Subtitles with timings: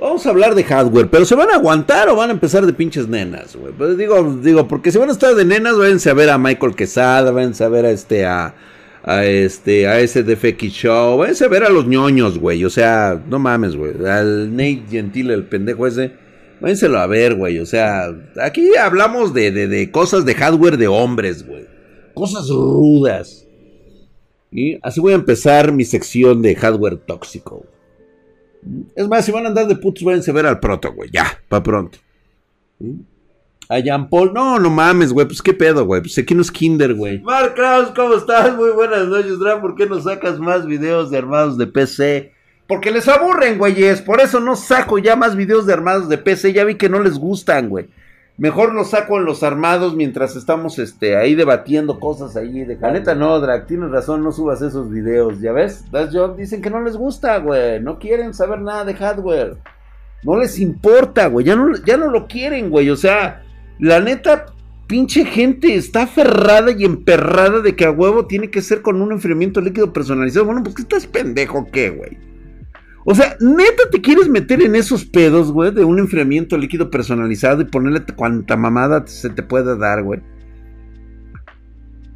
[0.00, 2.72] Vamos a hablar de hardware, pero ¿se van a aguantar o van a empezar de
[2.72, 3.70] pinches nenas, güey?
[3.74, 6.74] Pues digo, digo, porque si van a estar de nenas, váyanse a ver a Michael
[6.74, 8.54] Quesada, váyanse a ver a este, a,
[9.04, 12.64] a este, a ese DFX Show, váyanse a ver a los ñoños, güey.
[12.64, 13.92] O sea, no mames, güey.
[14.06, 16.12] Al Nate Gentile, el pendejo ese,
[16.62, 17.58] váyenselo a ver, güey.
[17.58, 18.06] O sea,
[18.42, 21.66] aquí hablamos de, de, de cosas de hardware de hombres, güey.
[22.14, 23.46] Cosas rudas.
[24.50, 27.66] Y así voy a empezar mi sección de hardware tóxico.
[28.94, 31.10] Es más, si van a andar de putos, váyanse a ver al proto, güey.
[31.12, 31.98] Ya, pa' pronto.
[33.68, 35.26] A Jean Paul, no, no mames, güey.
[35.26, 36.02] Pues qué pedo, güey.
[36.02, 37.20] Pues aquí no es Kinder, güey.
[37.20, 38.54] Mark Kraus, ¿cómo estás?
[38.56, 39.60] Muy buenas noches, Dra.
[39.60, 42.32] ¿Por qué no sacas más videos de armados de PC?
[42.66, 44.02] Porque les aburren, güeyes.
[44.02, 46.52] Por eso no saco ya más videos de armados de PC.
[46.52, 47.88] Ya vi que no les gustan, güey.
[48.40, 52.64] Mejor los saco en los armados mientras estamos este, ahí debatiendo cosas ahí.
[52.64, 52.78] De...
[52.80, 55.84] La neta no, Drag, tienes razón, no subas esos videos, ¿ya ves?
[55.90, 57.82] Das dicen que no les gusta, güey.
[57.82, 59.58] No quieren saber nada de hardware.
[60.22, 61.44] No les importa, güey.
[61.44, 62.88] Ya no, ya no lo quieren, güey.
[62.88, 63.42] O sea,
[63.78, 64.46] la neta,
[64.86, 69.12] pinche gente está aferrada y emperrada de que a huevo tiene que ser con un
[69.12, 70.46] enfriamiento líquido personalizado.
[70.46, 72.16] Bueno, pues ¿qué estás pendejo qué, güey?
[73.04, 77.62] O sea, neta te quieres meter en esos pedos, güey, de un enfriamiento líquido personalizado
[77.62, 80.20] y ponerle cuanta mamada se te pueda dar, güey.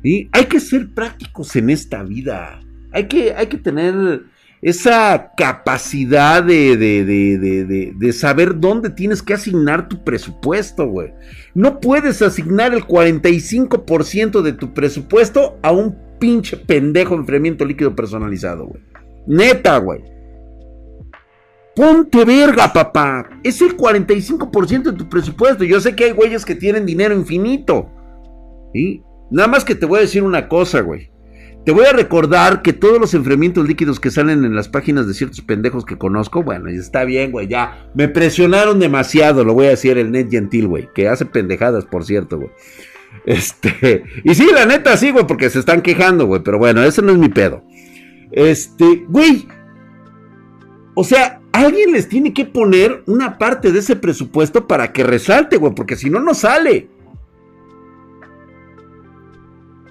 [0.03, 2.61] Y hay que ser prácticos en esta vida.
[2.93, 4.25] Hay que, hay que tener
[4.61, 11.13] esa capacidad de, de, de, de, saber dónde tienes que asignar tu presupuesto, güey.
[11.55, 18.67] No puedes asignar el 45% de tu presupuesto a un pinche pendejo enfriamiento líquido personalizado,
[18.67, 18.83] güey.
[19.27, 20.14] Neta, güey.
[21.75, 23.29] Ponte verga, papá.
[23.43, 25.65] Es el 45% de tu presupuesto.
[25.65, 27.91] Yo sé que hay güeyes que tienen dinero infinito.
[28.73, 29.03] ¿Y?
[29.31, 31.11] Nada más que te voy a decir una cosa, güey.
[31.65, 35.15] Te voy a recordar que todos los enfriamientos líquidos que salen en las páginas de
[35.15, 37.89] ciertos pendejos que conozco, bueno, está bien, güey, ya.
[37.95, 40.91] Me presionaron demasiado, lo voy a decir el Net Gentil, güey.
[40.95, 42.51] Que hace pendejadas, por cierto, güey.
[43.25, 44.05] Este.
[44.25, 46.43] Y sí, la neta, sí, güey, porque se están quejando, güey.
[46.43, 47.65] Pero bueno, ese no es mi pedo.
[48.31, 49.49] Este, güey.
[50.95, 55.57] O sea, alguien les tiene que poner una parte de ese presupuesto para que resalte,
[55.57, 56.89] güey, porque si no, no sale.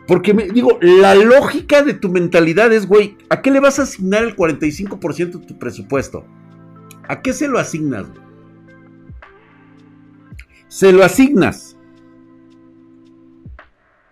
[0.06, 3.84] Porque me digo, la lógica de tu mentalidad es, güey, ¿a qué le vas a
[3.84, 6.25] asignar el 45% de tu presupuesto?
[7.07, 8.07] ¿A qué se lo asignas?
[10.68, 11.78] Se lo asignas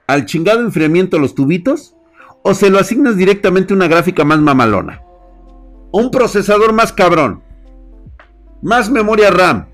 [0.08, 1.98] al chingado enfriamiento de los tubitos
[2.44, 5.02] o se lo asignas directamente a una gráfica más mamalona
[5.92, 7.44] un procesador más cabrón,
[8.62, 9.68] más memoria RAM,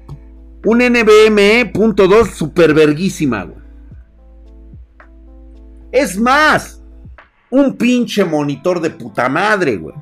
[0.66, 3.58] un NVMe.2 super verguísima, güey.
[5.92, 6.82] Es más,
[7.50, 9.96] un pinche monitor de puta madre, güey.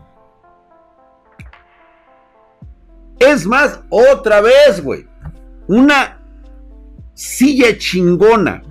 [3.19, 5.07] Es más, otra vez, güey.
[5.67, 6.19] Una
[7.13, 8.63] silla chingona.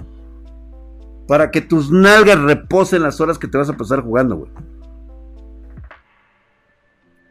[1.26, 4.50] Para que tus nalgas reposen las horas que te vas a pasar jugando, güey.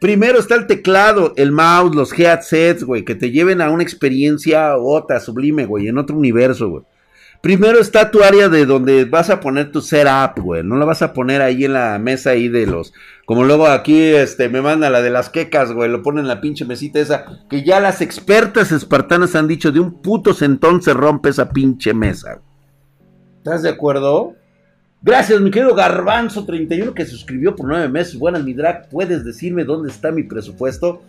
[0.04, 4.76] Primero está el teclado, el mouse, los headsets, güey, que te lleven a una experiencia
[4.76, 6.82] otra, sublime, güey, en otro universo, güey.
[7.40, 10.62] Primero está tu área de donde vas a poner tu setup, güey.
[10.62, 12.92] No la vas a poner ahí en la mesa ahí de los.
[13.24, 15.90] Como luego aquí este, me manda la de las quecas, güey.
[15.90, 17.24] Lo ponen en la pinche mesita esa.
[17.48, 21.94] Que ya las expertas espartanas han dicho de un puto sentón se rompe esa pinche
[21.94, 22.42] mesa.
[23.38, 24.34] ¿Estás de acuerdo?
[25.04, 28.18] Gracias, mi querido Garbanzo31, que suscribió por nueve meses.
[28.18, 28.88] Buenas, mi drag.
[28.88, 31.02] ¿Puedes decirme dónde está mi presupuesto?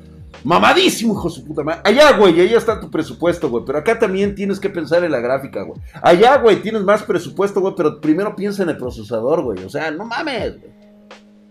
[0.43, 1.79] Mamadísimo, hijo de su puta madre.
[1.85, 3.63] Allá, güey, allá está tu presupuesto, güey.
[3.65, 5.79] Pero acá también tienes que pensar en la gráfica, güey.
[6.01, 7.73] Allá, güey, tienes más presupuesto, güey.
[7.77, 9.63] Pero primero piensa en el procesador, güey.
[9.63, 10.73] O sea, no mames, güey.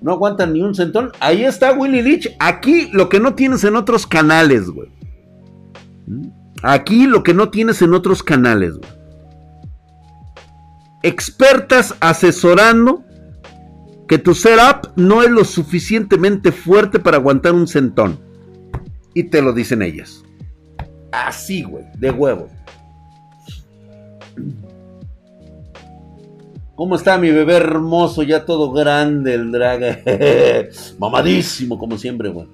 [0.03, 1.12] No aguantan ni un centón.
[1.21, 2.37] Ahí está Willy Lich.
[2.41, 4.91] Aquí lo que no tienes en otros canales, güey.
[6.06, 6.28] ¿Mm?
[6.62, 9.03] Aquí lo que no tienes en otros canales, güey
[11.04, 13.04] expertas asesorando
[14.09, 18.19] que tu setup no es lo suficientemente fuerte para aguantar un centón.
[19.12, 20.25] Y te lo dicen ellas.
[21.12, 22.48] Así, güey, de huevo.
[26.74, 28.22] ¿Cómo está mi bebé hermoso?
[28.22, 30.03] Ya todo grande el drag.
[30.98, 32.48] Mamadísimo, como siempre, güey.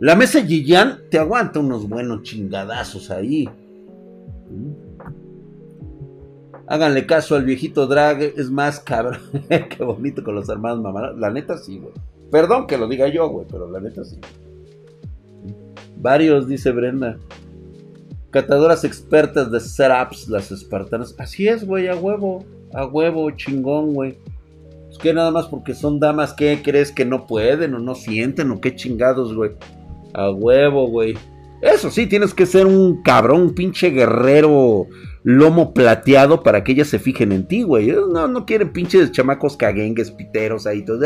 [0.00, 3.48] La mesa Gillian te aguanta unos buenos chingadazos ahí.
[6.70, 9.20] Háganle caso al viejito drag, es más cabrón.
[9.48, 11.12] Qué bonito con los hermanos mamá.
[11.12, 11.94] La neta sí, güey.
[12.30, 14.18] Perdón que lo diga yo, güey, pero la neta sí.
[15.96, 17.18] Varios, dice Brenda.
[18.30, 21.14] Catadoras expertas de setups, las espartanas.
[21.18, 22.44] Así es, güey, a huevo.
[22.74, 24.18] A huevo, chingón, güey.
[24.90, 28.50] Es que nada más porque son damas, ¿qué crees que no pueden o no sienten
[28.50, 29.52] o qué chingados, güey?
[30.12, 31.16] A huevo, güey.
[31.62, 34.86] Eso sí, tienes que ser un cabrón, un pinche guerrero
[35.28, 37.88] lomo plateado para que ellas se fijen en ti, güey.
[37.88, 41.04] No, no quieren pinches chamacos caguengues, piteros ahí, todos,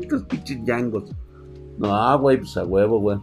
[0.00, 1.10] estos pinches yangos.
[1.76, 3.18] No, güey, pues a huevo, güey.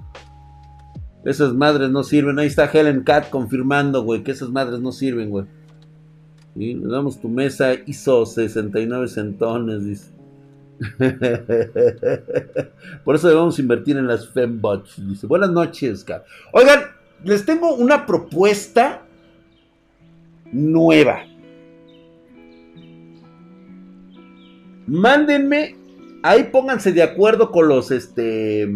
[1.23, 2.39] Esas madres no sirven.
[2.39, 5.45] Ahí está Helen Cat confirmando, güey, que esas madres no sirven, güey.
[6.57, 10.11] Y le damos tu mesa, hizo 69 centones, dice.
[13.05, 15.07] Por eso debemos invertir en las fembots.
[15.07, 16.25] Dice, buenas noches, Cat.
[16.51, 16.81] Oigan,
[17.23, 19.03] les tengo una propuesta
[20.53, 21.23] nueva.
[24.87, 25.75] Mándenme,
[26.23, 28.69] ahí pónganse de acuerdo con los, este,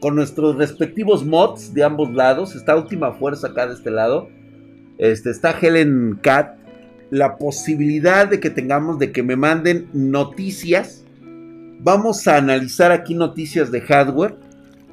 [0.00, 2.54] con nuestros respectivos mods de ambos lados.
[2.54, 4.28] Está Última Fuerza acá de este lado.
[4.98, 6.58] Este, está Helen Cat.
[7.10, 11.04] La posibilidad de que tengamos, de que me manden noticias.
[11.80, 14.36] Vamos a analizar aquí noticias de hardware.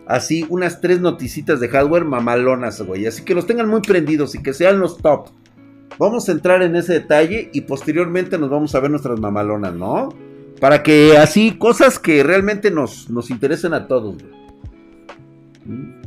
[0.08, 3.06] Así, unas tres noticitas de hardware mamalonas, güey.
[3.06, 5.28] Así que los tengan muy prendidos y que sean los top.
[5.98, 10.10] Vamos a entrar en ese detalle y posteriormente nos vamos a ver nuestras mamalonas, ¿no?
[10.60, 14.16] Para que así, cosas que realmente nos, nos interesen a todos.
[15.66, 15.98] ¿Mm?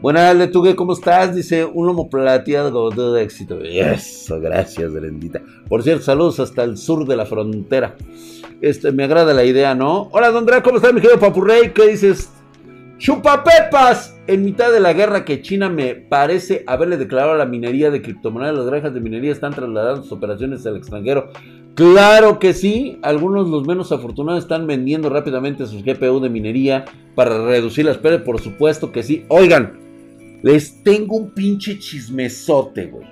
[0.00, 1.34] Buenas, Letugue, ¿cómo estás?
[1.34, 3.58] Dice un lomo plateado de éxito.
[3.60, 5.42] Eso, gracias, Brendita.
[5.68, 7.96] Por cierto, saludos hasta el sur de la frontera.
[8.60, 10.08] Este, me agrada la idea, ¿no?
[10.12, 11.72] Hola, Don Andrea, ¿cómo estás, mi querido Papurrey?
[11.72, 12.30] ¿Qué dices?
[12.98, 17.92] Chupapepas, en mitad de la guerra que China me parece haberle declarado a la minería
[17.92, 21.30] de criptomonedas, las granjas de minería están trasladando sus operaciones al extranjero.
[21.76, 27.46] Claro que sí, algunos los menos afortunados están vendiendo rápidamente sus GPU de minería para
[27.46, 29.24] reducir las pérdidas, por supuesto que sí.
[29.28, 29.78] Oigan,
[30.42, 33.06] les tengo un pinche chismesote, güey.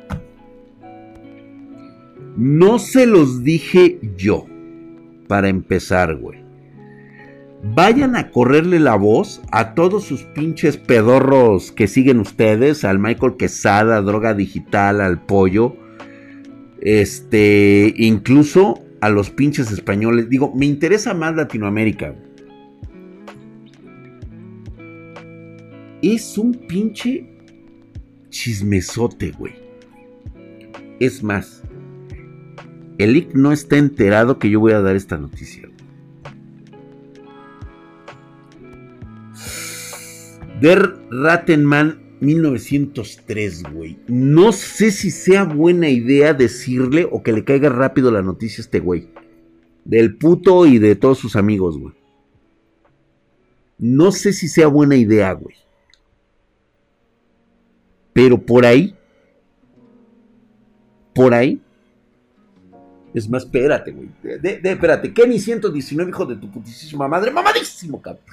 [2.37, 4.47] No se los dije yo,
[5.29, 6.46] para empezar, güey
[7.63, 13.37] vayan a correrle la voz a todos sus pinches pedorros que siguen ustedes, al Michael
[13.37, 15.77] Quesada, Droga Digital, al Pollo,
[16.81, 20.29] este, incluso a los pinches españoles.
[20.29, 22.15] Digo, me interesa más Latinoamérica.
[26.03, 27.27] Es un pinche
[28.29, 29.55] chismesote, güey.
[31.01, 31.63] Es más,
[32.99, 35.69] el IC no está enterado que yo voy a dar esta noticia.
[40.61, 43.99] Der Rattenman 1903, güey.
[44.09, 48.65] No sé si sea buena idea decirle o que le caiga rápido la noticia a
[48.65, 49.11] este güey.
[49.85, 51.95] Del puto y de todos sus amigos, güey.
[53.79, 55.57] No sé si sea buena idea, güey.
[58.15, 58.97] Pero por ahí.
[61.15, 61.61] Por ahí.
[63.13, 64.09] Es más, espérate, güey.
[64.23, 65.13] De, espérate.
[65.13, 67.31] Kenny 119, hijo de tu putísima madre.
[67.31, 68.25] Mamadísimo, cabrón.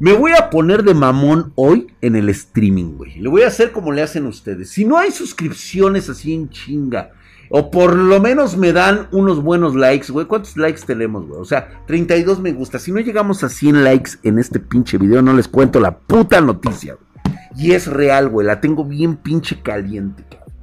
[0.00, 3.20] Me voy a poner de mamón hoy en el streaming, güey.
[3.20, 4.70] Le voy a hacer como le hacen ustedes.
[4.70, 7.12] Si no hay suscripciones así en chinga,
[7.48, 10.26] o por lo menos me dan unos buenos likes, güey.
[10.26, 11.40] ¿Cuántos likes tenemos, güey?
[11.40, 12.80] O sea, 32 me gusta.
[12.80, 16.40] Si no llegamos a 100 likes en este pinche video, no les cuento la puta
[16.40, 17.36] noticia, güey.
[17.56, 18.46] Y es real, güey.
[18.46, 20.54] La tengo bien pinche caliente, cabrón.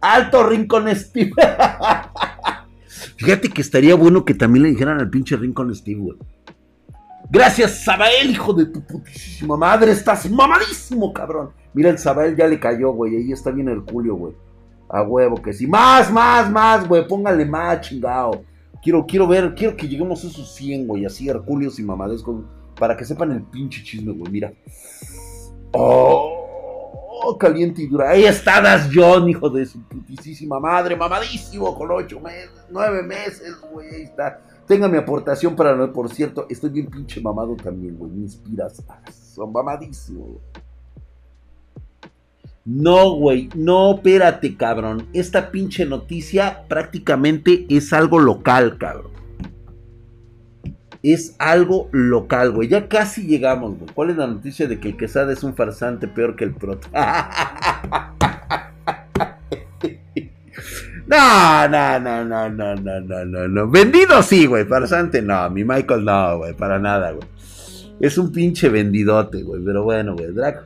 [0.00, 1.32] Alto Rincón Steve.
[3.16, 6.18] Fíjate que estaría bueno que también le dijeran al pinche Rincón Steve, güey.
[7.32, 9.90] Gracias, Sabael, hijo de tu putísima madre.
[9.90, 11.50] Estás mamadísimo, cabrón.
[11.72, 13.16] Mira, el Sabael ya le cayó, güey.
[13.16, 14.34] Ahí está bien Julio, güey.
[14.90, 15.66] A huevo que sí.
[15.66, 17.08] Más, más, más, güey.
[17.08, 18.44] Póngale más, chingado.
[18.82, 21.06] Quiero, quiero ver, quiero que lleguemos a esos 100, güey.
[21.06, 22.22] Así, Herculios y mamades.
[22.78, 24.30] para que sepan el pinche chisme, güey.
[24.30, 24.52] Mira.
[25.72, 28.10] Oh, caliente y dura.
[28.10, 30.96] Ahí está Das John, hijo de su putísima madre.
[30.96, 33.88] Mamadísimo, con ocho meses, nueve meses, güey.
[33.88, 34.38] Ahí está.
[34.72, 38.10] Tenga mi aportación para no, por cierto, estoy bien pinche mamado también, güey.
[38.10, 38.82] Me inspiras.
[39.12, 40.38] Son mamadísimos,
[42.64, 45.08] No, güey, no, espérate, cabrón.
[45.12, 49.12] Esta pinche noticia prácticamente es algo local, cabrón.
[51.02, 52.68] Es algo local, güey.
[52.68, 53.92] Ya casi llegamos, güey.
[53.92, 56.88] ¿Cuál es la noticia de que el Quesada es un farsante peor que el proto?
[61.12, 63.68] No, no, no, no, no, no, no, no, no.
[63.68, 64.64] Vendido sí, güey.
[64.64, 65.50] Farsante no.
[65.50, 66.54] Mi Michael no, güey.
[66.54, 67.28] Para nada, güey.
[68.00, 69.62] Es un pinche vendidote, güey.
[69.62, 70.32] Pero bueno, güey.
[70.32, 70.62] Draco.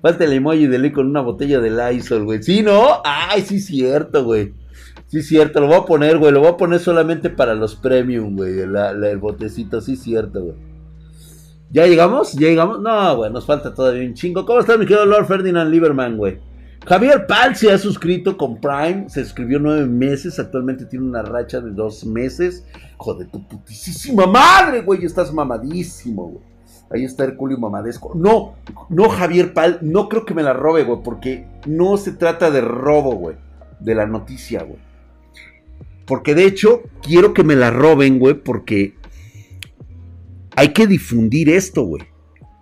[0.00, 2.40] Falta el emoji de Lee con una botella de Lysol, güey.
[2.44, 3.02] ¿Sí, no?
[3.04, 4.54] Ay, sí, cierto, güey.
[5.08, 5.58] Sí, cierto.
[5.58, 6.30] Lo voy a poner, güey.
[6.30, 8.60] Lo voy a poner solamente para los premium, güey.
[8.60, 10.56] el botecito, sí, cierto, güey.
[11.72, 12.34] ¿Ya llegamos?
[12.34, 12.80] ¿Ya llegamos?
[12.80, 13.32] No, güey.
[13.32, 14.46] Nos falta todavía un chingo.
[14.46, 16.38] ¿Cómo está mi querido Lord Ferdinand Lieberman, güey?
[16.88, 21.60] Javier Pal se ha suscrito con Prime, se suscribió nueve meses, actualmente tiene una racha
[21.60, 22.64] de dos meses.
[22.96, 26.44] Joder, tu putísima madre, güey, estás mamadísimo, güey.
[26.90, 28.14] Ahí está Herculio Mamadesco.
[28.14, 28.54] No,
[28.88, 32.62] no, Javier Pal, no creo que me la robe, güey, porque no se trata de
[32.62, 33.36] robo, güey,
[33.80, 34.78] de la noticia, güey.
[36.06, 38.94] Porque de hecho, quiero que me la roben, güey, porque
[40.56, 42.04] hay que difundir esto, güey.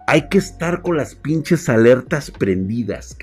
[0.08, 3.16] Hay que estar con las pinches alertas prendidas.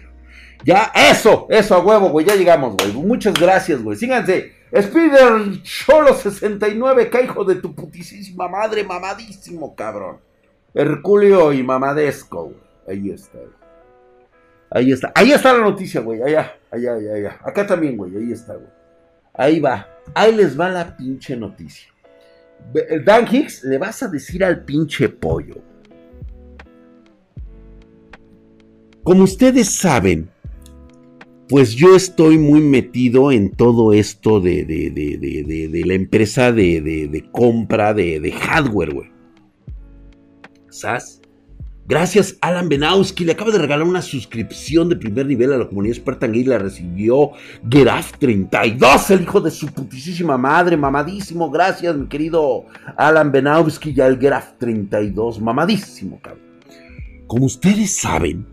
[0.64, 2.26] Ya, eso, eso a huevo, güey.
[2.26, 2.94] Ya llegamos, güey.
[2.94, 3.98] Muchas gracias, güey.
[3.98, 4.54] Síganse.
[4.72, 10.18] Spider Cholo 69, que hijo de tu putísima madre, mamadísimo, cabrón.
[10.74, 12.64] Herculio y mamadesco, güey.
[12.88, 13.38] Ahí está,
[14.72, 15.12] Ahí está.
[15.14, 16.22] Ahí está la noticia, güey.
[16.24, 17.40] Allá, allá, allá, allá.
[17.44, 18.18] Acá también, güey.
[18.18, 18.68] Ahí está, güey.
[19.34, 19.88] Ahí va.
[20.16, 21.94] Ahí les va la pinche noticia.
[23.06, 25.56] Dan Hicks, le vas a decir al pinche pollo
[29.04, 30.30] Como ustedes saben,
[31.50, 38.32] pues yo estoy muy metido en todo esto de, de, la empresa de, compra de,
[38.32, 39.12] hardware, güey.
[40.70, 41.20] ¿Sabes?
[41.86, 45.96] Gracias Alan Benowski, le acaba de regalar una suscripción de primer nivel a la comunidad
[45.96, 47.32] Spartan y la recibió
[47.66, 51.52] Geraf32, el hijo de su putísima madre, mamadísimo.
[51.52, 52.64] Gracias, mi querido
[52.96, 56.42] Alan Benowski y al Geraf32, mamadísimo, cabrón.
[57.28, 58.46] Como ustedes saben,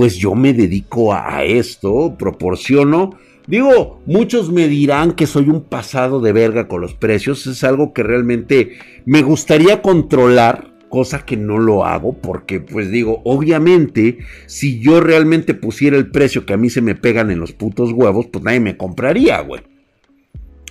[0.00, 3.18] pues yo me dedico a esto, proporciono.
[3.46, 7.92] Digo, muchos me dirán que soy un pasado de verga con los precios, es algo
[7.92, 14.80] que realmente me gustaría controlar, cosa que no lo hago, porque pues digo, obviamente, si
[14.80, 18.28] yo realmente pusiera el precio que a mí se me pegan en los putos huevos,
[18.32, 19.60] pues nadie me compraría, güey.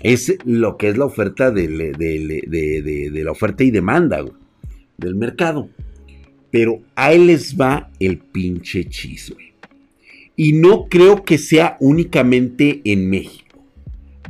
[0.01, 1.67] Es lo que es la oferta de,
[3.13, 4.33] la oferta y demanda, güey,
[4.98, 5.69] del mercado.
[6.51, 9.53] Pero ahí les va el pinche chisme.
[10.36, 13.60] Y no creo que sea únicamente en México.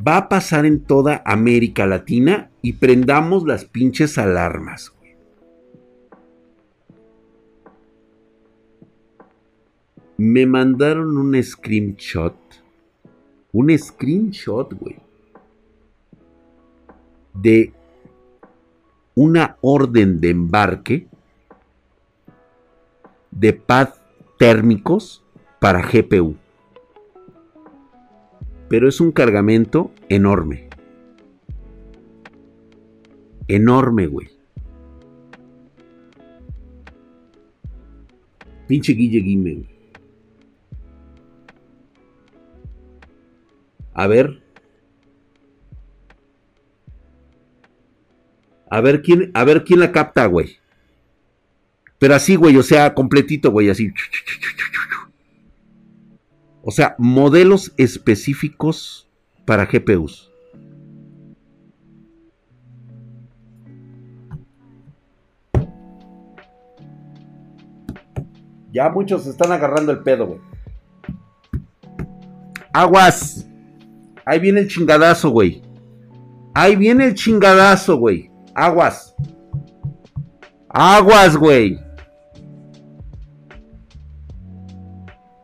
[0.06, 4.92] Va a pasar en toda América Latina y prendamos las pinches alarmas.
[10.18, 12.36] Me mandaron un screenshot.
[13.52, 14.98] Un screenshot, güey.
[17.34, 17.72] De
[19.16, 21.09] una orden de embarque
[23.32, 23.90] de pad
[24.38, 25.24] térmicos
[25.60, 26.36] para GPU.
[28.70, 30.70] Pero es un cargamento enorme.
[33.48, 34.30] Enorme, güey.
[38.68, 39.66] Pinche Guille Guime,
[43.96, 44.44] A ver.
[48.70, 50.59] A ver quién, a ver quién la capta, güey.
[52.00, 53.92] Pero así, güey, o sea, completito, güey, así.
[56.62, 59.10] O sea, modelos específicos
[59.46, 60.32] para GPUs.
[68.72, 70.40] Ya muchos están agarrando el pedo, güey.
[72.72, 73.48] Aguas.
[74.26, 75.62] Ahí viene el chingadazo, güey.
[76.54, 78.30] Ahí viene el chingadazo, güey.
[78.54, 79.16] Aguas.
[80.70, 81.80] Aguas, güey.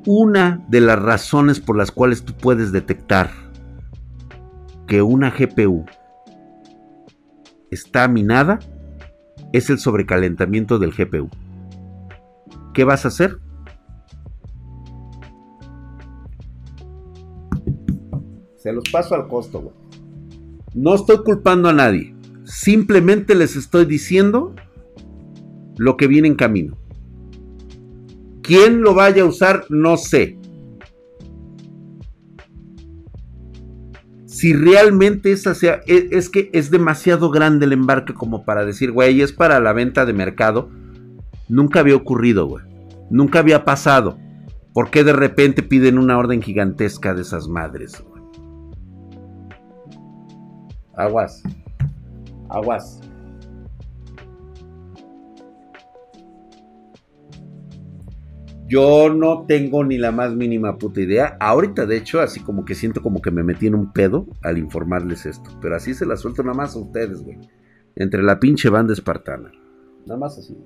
[0.05, 3.31] Una de las razones por las cuales tú puedes detectar
[4.87, 5.85] que una GPU
[7.71, 8.59] está minada
[9.51, 11.29] es el sobrecalentamiento del GPU.
[12.73, 13.39] ¿Qué vas a hacer?
[18.57, 19.75] Se los paso al costo, güey.
[20.73, 22.15] No estoy culpando a nadie.
[22.43, 24.55] Simplemente les estoy diciendo
[25.77, 26.77] lo que viene en camino.
[28.45, 29.65] ¿Quién lo vaya a usar?
[29.69, 30.37] No sé.
[34.27, 38.91] Si realmente esa sea, e, es, que es demasiado grande el embarque como para decir,
[38.91, 40.69] güey, es para la venta de mercado.
[41.49, 42.63] Nunca había ocurrido, güey.
[43.09, 44.19] Nunca había pasado.
[44.73, 48.03] ¿Por qué de repente piden una orden gigantesca de esas madres?
[48.07, 48.23] Güey?
[50.95, 51.41] Aguas.
[52.49, 53.01] Aguas.
[58.67, 61.37] Yo no tengo ni la más mínima puta idea.
[61.39, 64.57] Ahorita, de hecho, así como que siento como que me metí en un pedo al
[64.57, 65.51] informarles esto.
[65.61, 67.37] Pero así se la suelto nada más a ustedes, güey.
[67.95, 69.51] Entre la pinche banda espartana.
[70.05, 70.57] Nada más así.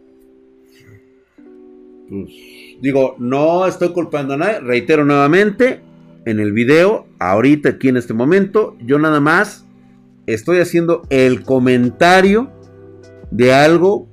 [2.10, 2.30] Pues,
[2.82, 4.60] digo, no estoy culpando a nadie.
[4.62, 5.82] Reitero nuevamente,
[6.26, 9.66] en el video, ahorita aquí en este momento, yo nada más
[10.26, 12.50] estoy haciendo el comentario
[13.32, 14.08] de algo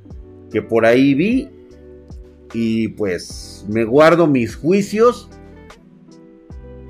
[0.51, 1.51] que por ahí vi
[2.59, 5.29] y pues me guardo mis juicios.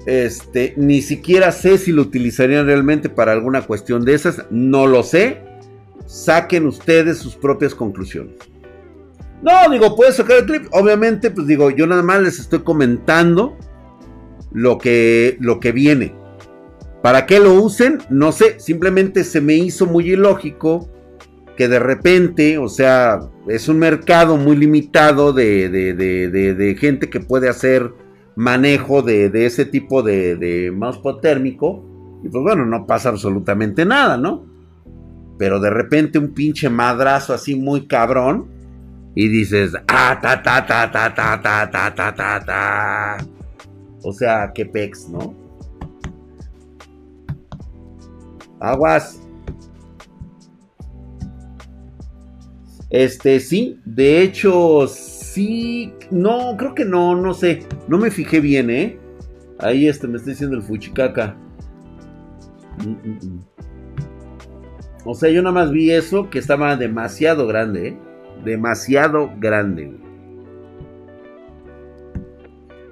[0.06, 5.02] Este, ni siquiera sé si lo utilizarían realmente para alguna cuestión de esas, no lo
[5.02, 5.40] sé.
[6.06, 8.37] Saquen ustedes sus propias conclusiones.
[9.42, 10.68] No, digo, puedes sacar el clip.
[10.70, 13.56] Obviamente, pues digo, yo nada más les estoy comentando
[14.52, 16.14] lo que, lo que viene.
[17.02, 17.99] ¿Para qué lo usen?
[18.08, 20.88] No sé, simplemente se me hizo muy ilógico
[21.57, 27.49] que de repente, o sea, es un mercado muy limitado de, de, gente que puede
[27.49, 27.93] hacer
[28.37, 31.85] manejo de, ese tipo de, mousepad térmico.
[32.23, 34.45] Y pues bueno, no pasa absolutamente nada, ¿no?
[35.39, 38.49] Pero de repente un pinche madrazo así muy cabrón.
[39.15, 43.17] Y dices, ah, ta, ta, ta, ta, ta, ta, ta, ta, ta, ta.
[44.03, 45.35] O sea, qué pex, ¿no?
[48.61, 49.25] Aguas.
[52.90, 58.71] Este, sí, de hecho, sí, no, creo que no, no sé, no me fijé bien,
[58.71, 58.99] ¿eh?
[59.59, 61.37] Ahí este, me está diciendo el fuchicaca.
[62.85, 63.45] Mm, mm, mm.
[65.05, 67.99] O sea, yo nada más vi eso que estaba demasiado grande, ¿eh?
[68.45, 69.97] Demasiado grande.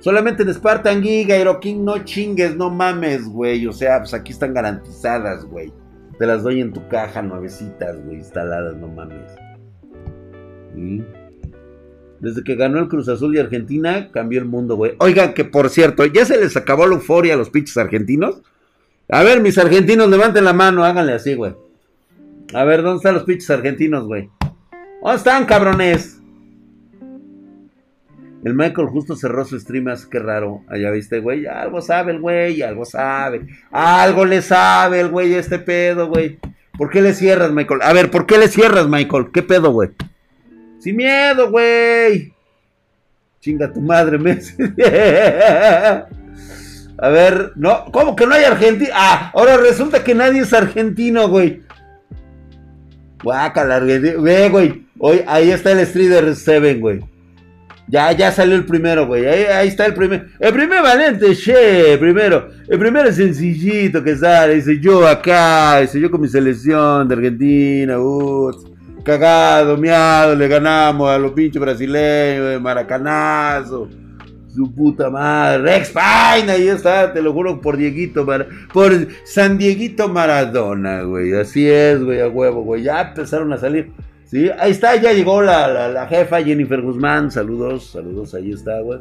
[0.01, 3.67] Solamente en Spartan Giga, King, no chingues, no mames, güey.
[3.67, 5.73] O sea, pues aquí están garantizadas, güey.
[6.19, 9.44] Te las doy en tu caja, nuevecitas, güey, instaladas, no mames.
[12.21, 14.93] Desde que ganó el Cruz Azul y Argentina, cambió el mundo, güey.
[14.99, 18.43] Oigan, que por cierto, ¿ya se les acabó la euforia a los pinches argentinos?
[19.11, 21.55] A ver, mis argentinos, levanten la mano, háganle así, güey.
[22.55, 24.31] A ver, ¿dónde están los pinches argentinos, güey?
[25.03, 26.21] ¿Dónde están, cabrones?
[28.45, 30.63] El Michael justo cerró su stream, así que raro.
[30.69, 31.47] Allá viste, güey.
[31.47, 33.47] Algo sabe el güey, algo sabe.
[33.71, 36.39] Algo le sabe el güey este pedo, güey.
[36.77, 37.81] ¿Por qué le cierras, Michael?
[37.83, 39.31] A ver, ¿por qué le cierras, Michael?
[39.33, 39.91] ¿Qué pedo, güey?
[40.85, 42.31] Sin miedo, güey.
[43.41, 44.55] Chinga tu madre, Messi.
[46.99, 48.91] A ver, no, ¿cómo que no hay argentino?
[48.93, 51.63] Ah, ahora resulta que nadie es argentino, güey.
[53.23, 54.85] Guácala, Ve, güey.
[54.99, 57.01] Hoy, ahí está el Street 7, güey.
[57.89, 59.25] Ya, ya salió el primero, güey.
[59.25, 60.27] Ahí, está el primero.
[60.39, 62.51] El primer valiente, che, primero.
[62.69, 64.57] El primero es sencillito que sale.
[64.57, 67.99] Dice yo acá, dice yo con mi selección de Argentina.
[67.99, 68.74] Uh,
[69.05, 73.89] cagado, miado, le ganamos a los pinches brasileños de Maracanazo.
[74.49, 78.25] Su puta madre, Rex Pine, ahí está, te lo juro por Dieguito,
[78.73, 78.93] por
[79.25, 81.35] San Dieguito Maradona, güey.
[81.35, 82.85] Así es, güey, a huevo, güey.
[82.85, 83.91] Ya empezaron a salir.
[84.25, 87.33] Sí, ahí está, ya llegó la, la, jefa Jennifer Guzmán.
[87.33, 89.01] Saludos, saludos, ahí está, güey.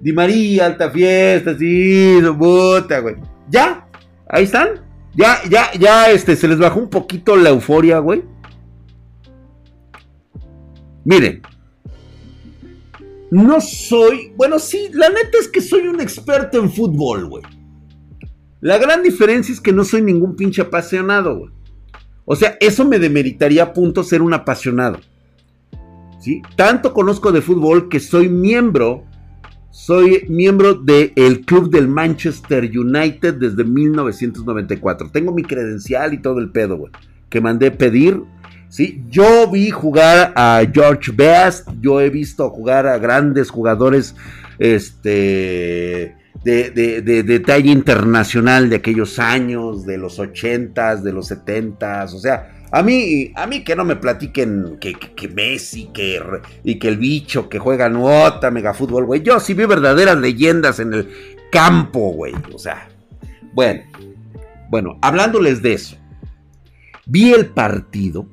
[0.00, 3.16] Di María, alta fiesta, sí, su puta, güey.
[3.50, 3.84] Ya,
[4.28, 4.68] ahí están.
[5.14, 8.22] Ya, ya, ya, este, se les bajó un poquito la euforia, güey.
[11.04, 11.42] Miren,
[13.30, 17.42] no soy, bueno, sí, la neta es que soy un experto en fútbol, güey.
[18.60, 21.50] La gran diferencia es que no soy ningún pinche apasionado, güey.
[22.24, 24.98] O sea, eso me demeritaría a punto ser un apasionado.
[26.20, 26.42] ¿Sí?
[26.56, 29.04] Tanto conozco de fútbol que soy miembro,
[29.70, 35.10] soy miembro del club del Manchester United desde 1994.
[35.10, 36.92] Tengo mi credencial y todo el pedo, güey.
[37.30, 38.22] Que mandé pedir
[38.68, 39.02] ¿sí?
[39.08, 44.14] Yo vi jugar a George Best, yo he visto jugar a grandes jugadores
[44.58, 52.54] este, de, talla internacional de aquellos años, de los 80s, de los 70s, o sea,
[52.70, 56.20] a mí, a mí que no me platiquen que, que, Messi que,
[56.64, 59.22] y que el bicho que juega nota, mega fútbol, güey.
[59.22, 61.08] Yo sí vi verdaderas leyendas en el
[61.50, 62.34] campo, güey.
[62.52, 62.86] O sea,
[63.54, 63.84] bueno,
[64.68, 65.96] bueno, hablándoles de eso,
[67.06, 68.28] vi el partido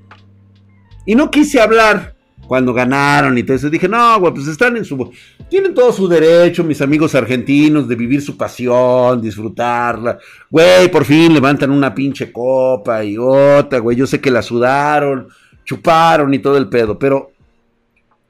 [1.05, 2.15] y no quise hablar
[2.47, 3.69] cuando ganaron y todo eso.
[3.69, 5.11] Dije, no, güey, pues están en su...
[5.49, 10.17] Tienen todo su derecho, mis amigos argentinos, de vivir su pasión, disfrutarla.
[10.49, 13.97] Güey, por fin levantan una pinche copa y otra, güey.
[13.97, 15.27] Yo sé que la sudaron,
[15.63, 17.31] chuparon y todo el pedo, pero...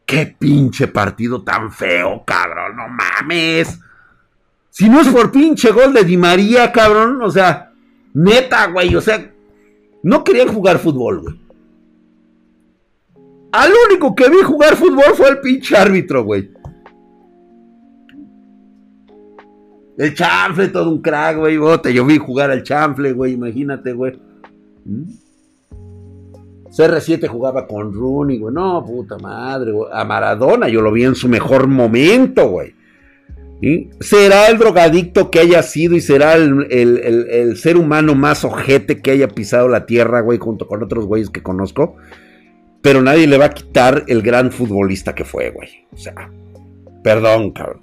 [0.05, 3.79] Qué pinche partido tan feo, cabrón, no mames.
[4.69, 7.71] Si no es por pinche gol de Di María, cabrón, o sea,
[8.13, 9.31] neta, güey, o sea,
[10.03, 11.44] no querían jugar fútbol, güey.
[13.55, 16.51] Al único que vi jugar fútbol fue el pinche árbitro, güey.
[19.97, 21.57] El chanfle, todo un crack, güey.
[21.57, 21.93] Bote.
[21.93, 23.31] Yo vi jugar al chanfle, güey.
[23.33, 24.19] Imagínate, güey.
[24.83, 25.03] ¿Mm?
[26.69, 28.53] CR7 jugaba con Rooney, güey.
[28.53, 29.89] No, puta madre, güey.
[29.93, 32.75] A Maradona yo lo vi en su mejor momento, güey.
[34.01, 39.11] Será el drogadicto que haya sido y será el, el, ser humano más ojete que
[39.11, 41.95] haya pisado la tierra, güey, junto con otros güeyes que conozco.
[42.85, 45.69] Pero nadie le va a quitar el gran futbolista que fue, güey.
[45.91, 46.29] O sea,
[47.03, 47.81] perdón, cabrón.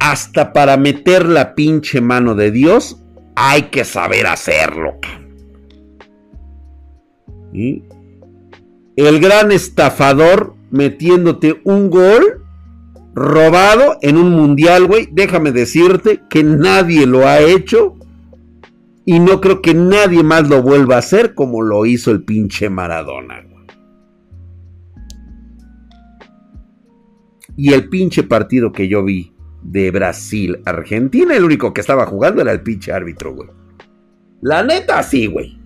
[0.00, 3.00] Hasta para meter la pinche mano de Dios
[3.36, 5.30] hay que saber hacerlo, cabrón.
[8.96, 12.42] el gran estafador metiéndote un gol
[13.14, 15.08] robado en un mundial, güey.
[15.12, 17.94] Déjame decirte que nadie lo ha hecho
[19.04, 22.68] y no creo que nadie más lo vuelva a hacer como lo hizo el pinche
[22.70, 23.49] Maradona.
[27.56, 29.32] Y el pinche partido que yo vi
[29.62, 33.48] de Brasil-Argentina, el único que estaba jugando era el pinche árbitro, güey.
[34.40, 35.58] La neta, sí, güey.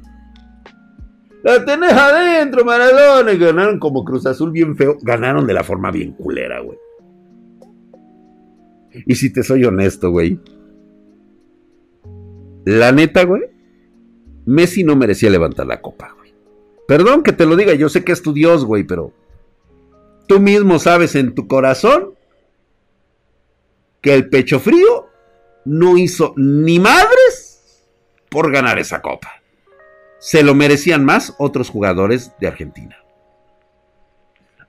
[1.42, 3.32] La tenés adentro, Maradona.
[3.32, 4.96] Y ganaron como Cruz Azul bien feo.
[5.02, 6.78] Ganaron de la forma bien culera, güey.
[9.06, 10.40] Y si te soy honesto, güey.
[12.64, 13.42] La neta, güey.
[14.46, 16.32] Messi no merecía levantar la copa, güey.
[16.88, 19.12] Perdón que te lo diga, yo sé que es tu Dios, güey, pero
[20.26, 22.14] tú mismo sabes en tu corazón
[24.00, 25.08] que el pecho frío
[25.64, 27.84] no hizo ni madres
[28.30, 29.42] por ganar esa copa.
[30.18, 32.96] Se lo merecían más otros jugadores de Argentina.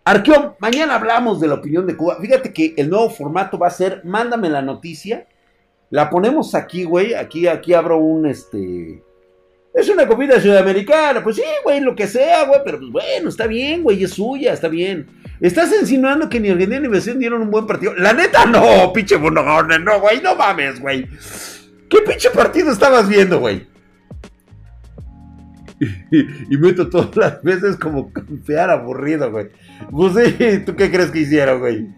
[0.03, 2.17] Arqueón, mañana hablamos de la opinión de Cuba.
[2.21, 5.27] Fíjate que el nuevo formato va a ser, mándame la noticia,
[5.89, 9.03] la ponemos aquí, güey, aquí, aquí abro un, este...
[9.75, 13.45] Es una comida sudamericana, pues sí, güey, lo que sea, güey, pero pues bueno, está
[13.45, 15.07] bien, güey, es suya, está bien.
[15.41, 17.93] ¿Estás insinuando que ni Argentina ni Brasil dieron un buen partido?
[17.95, 21.05] La neta, no, pinche no, no, güey, no mames, güey.
[21.89, 23.67] ¿Qué pinche partido estabas viendo, güey?
[26.49, 29.49] Y, meto todas las veces como confiar aburrido, güey.
[29.91, 31.89] Pues sí, ¿tú qué crees que hicieron, güey?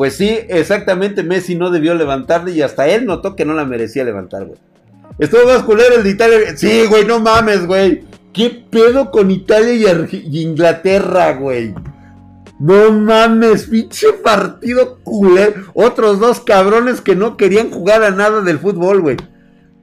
[0.00, 4.02] Pues sí, exactamente, Messi no debió levantarle y hasta él notó que no la merecía
[4.02, 4.58] levantar, güey.
[5.18, 6.56] Estuvo más culero el de Italia.
[6.56, 8.04] Sí, güey, no mames, güey.
[8.32, 11.74] ¿Qué pedo con Italia y, Inglaterra, güey?
[12.58, 15.64] No mames, pinche partido culero.
[15.74, 19.18] Otros dos cabrones que no querían jugar a nada del fútbol, güey.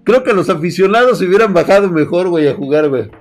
[0.03, 3.11] Creo que los aficionados se hubieran bajado mejor, güey, a jugar, güey.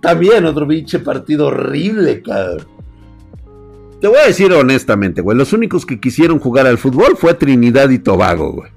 [0.00, 2.71] También otro pinche partido horrible, cabrón.
[4.02, 5.38] Te voy a decir honestamente, güey.
[5.38, 8.72] Los únicos que quisieron jugar al fútbol fue Trinidad y Tobago, güey.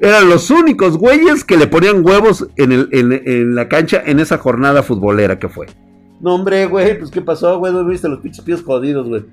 [0.00, 5.38] Eran los únicos güeyes que le ponían huevos en, la cancha en esa jornada futbolera
[5.38, 5.68] que fue.
[6.20, 7.72] No, hombre, güey, pues ¿qué pasó, güey?
[7.72, 9.26] ¿No viste los pinches pies jodidos, güey?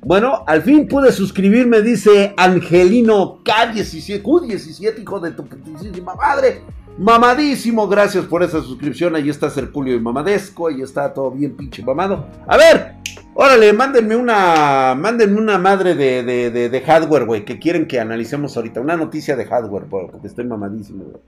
[0.00, 6.62] Bueno, al fin pude suscribirme, dice Angelino K17, Q17, hijo de tu putísima madre.
[6.96, 9.16] Mamadísimo, gracias por esa suscripción.
[9.16, 12.26] Ahí está Serculio y Mamadesco, ahí está todo bien pinche mamado.
[12.46, 12.94] A ver,
[13.34, 18.56] órale, mándenme una, mándenme una madre de, de, de, hardware, güey, que quieren que analicemos
[18.56, 18.80] ahorita.
[18.80, 21.22] Una noticia de hardware, porque estoy mamadísimo, güey.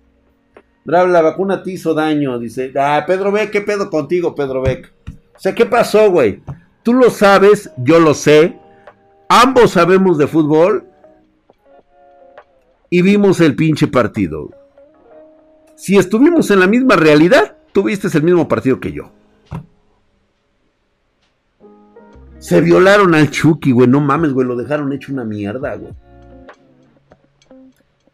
[0.84, 2.72] La vacuna te hizo daño, dice.
[2.76, 4.92] Ah, Pedro Beck, ¿qué pedo contigo, Pedro Beck?
[5.34, 6.42] O sea, ¿qué pasó, güey?
[6.82, 8.56] Tú lo sabes, yo lo sé.
[9.28, 10.86] Ambos sabemos de fútbol.
[12.88, 14.50] Y vimos el pinche partido.
[15.74, 19.10] Si estuvimos en la misma realidad, tuviste el mismo partido que yo.
[22.46, 23.88] Se violaron al Chucky, güey.
[23.88, 24.46] No mames, güey.
[24.46, 25.92] Lo dejaron hecho una mierda, güey.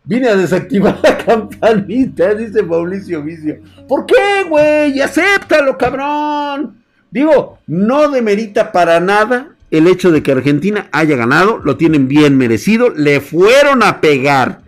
[0.04, 3.58] Vine a desactivar la campanita, dice Mauricio Vicio.
[3.86, 4.98] ¿Por qué, güey?
[5.02, 6.82] Acéptalo, cabrón.
[7.10, 11.58] Digo, no demerita para nada el hecho de que Argentina haya ganado.
[11.58, 12.88] Lo tienen bien merecido.
[12.88, 14.62] Le fueron a pegar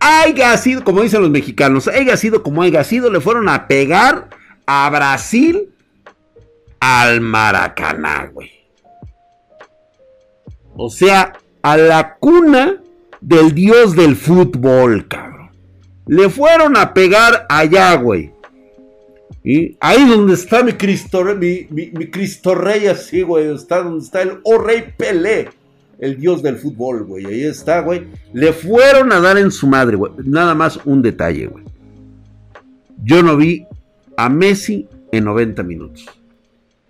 [0.00, 4.28] haya sido, como dicen los mexicanos, haya sido como haya sido, le fueron a pegar
[4.66, 5.70] a Brasil
[6.78, 8.57] al Maracaná, güey.
[10.80, 12.80] O sea, a la cuna
[13.20, 15.50] del dios del fútbol, cabrón.
[16.06, 18.32] Le fueron a pegar allá, güey.
[19.42, 23.52] Y ahí donde está mi Cristo, mi, mi Cristo Rey así, güey.
[23.52, 25.48] Está donde está el O Rey Pelé
[25.98, 27.26] el dios del fútbol, güey.
[27.26, 28.06] Ahí está, güey.
[28.32, 30.12] Le fueron a dar en su madre, güey.
[30.24, 31.64] Nada más un detalle, güey.
[33.02, 33.66] Yo no vi
[34.16, 36.06] a Messi en 90 minutos.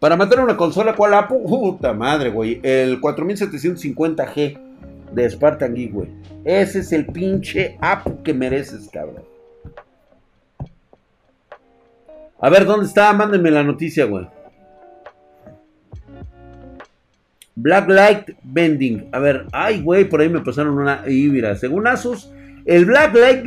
[0.01, 1.45] Para matar una consola, ¿cuál Apu?
[1.45, 2.61] Puta madre, güey.
[2.63, 4.59] El 4750G
[5.13, 6.09] de Spartan Geek, güey.
[6.45, 9.25] Ese es el pinche Apu que mereces, cabrón.
[12.41, 13.13] A ver, ¿dónde está?
[13.13, 14.29] Mándenme la noticia, güey.
[17.57, 19.09] Blacklight Bending.
[19.11, 21.03] A ver, ay, güey, por ahí me pasaron una.
[21.09, 22.31] Y según Asus,
[22.67, 23.45] el Blacklight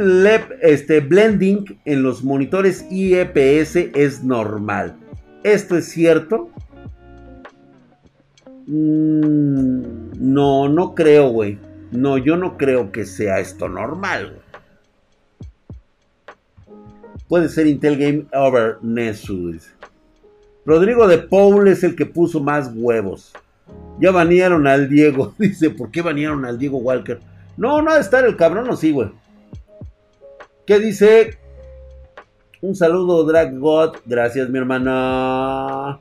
[0.61, 4.97] este, Blending en los monitores IEPS es normal.
[5.43, 6.49] ¿Esto es cierto?
[8.67, 11.57] Mm, no, no creo, güey.
[11.91, 14.41] No, yo no creo que sea esto normal.
[17.27, 19.57] Puede ser Intel Game Over Nesu.
[20.65, 23.33] Rodrigo de Paul es el que puso más huevos.
[23.99, 25.33] Ya banearon al Diego.
[25.39, 27.19] Dice, ¿por qué banearon al Diego Walker?
[27.57, 29.09] No, no ha de estar el cabrón, no sí, güey.
[30.65, 31.37] ¿Qué dice?
[32.61, 33.97] Un saludo, Drag God.
[34.05, 35.99] Gracias, mi hermana.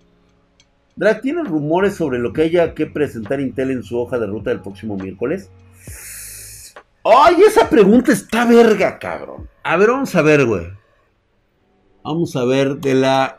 [0.94, 4.50] Drag, ¿tienes rumores sobre lo que haya que presentar Intel en su hoja de ruta
[4.50, 5.50] del próximo miércoles?
[7.02, 9.48] ¡Ay, esa pregunta está verga, cabrón!
[9.62, 10.66] A ver, vamos a ver, güey.
[12.04, 13.38] Vamos a ver de la...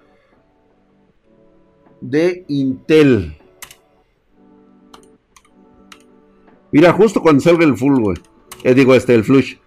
[2.00, 3.38] De Intel.
[6.72, 8.18] Mira, justo cuando salga el full, güey.
[8.64, 9.58] Eh, digo, este, el flush.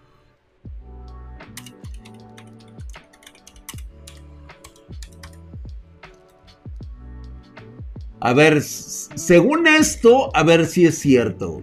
[8.25, 11.61] A ver, según esto, a ver si es cierto.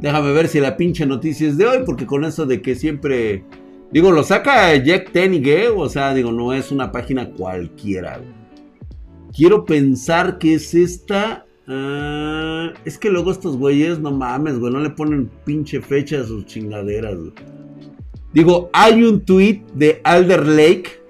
[0.00, 3.44] Déjame ver si la pinche noticia es de hoy, porque con eso de que siempre...
[3.92, 5.68] Digo, lo saca Jack Tenig, ¿eh?
[5.68, 8.22] O sea, digo, no es una página cualquiera.
[9.36, 11.44] Quiero pensar que es esta.
[11.68, 16.24] Ah, es que luego estos güeyes, no mames, güey, no le ponen pinche fecha a
[16.24, 17.18] sus chingaderas.
[18.32, 21.02] Digo, hay un tweet de Alder Lake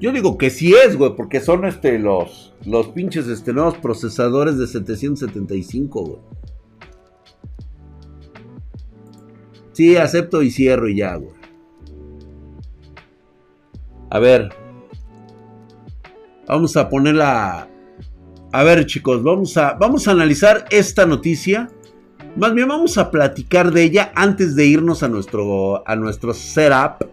[0.00, 4.56] yo digo que sí es, güey, porque son este los los pinches este nuevos procesadores
[4.56, 6.20] de 775, güey.
[9.72, 11.34] Sí, acepto y cierro y ya, güey.
[14.10, 14.48] A ver.
[16.46, 17.68] Vamos a ponerla
[18.52, 21.70] A ver, chicos, vamos a vamos a analizar esta noticia.
[22.36, 27.04] Más bien vamos a platicar de ella antes de irnos a nuestro a nuestro setup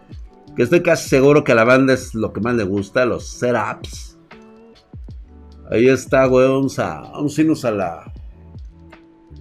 [0.58, 3.28] que estoy casi seguro que a la banda es lo que más le gusta, los
[3.28, 4.18] setups.
[5.70, 6.48] Ahí está, güey.
[6.48, 8.12] Vamos a, vamos a irnos a la,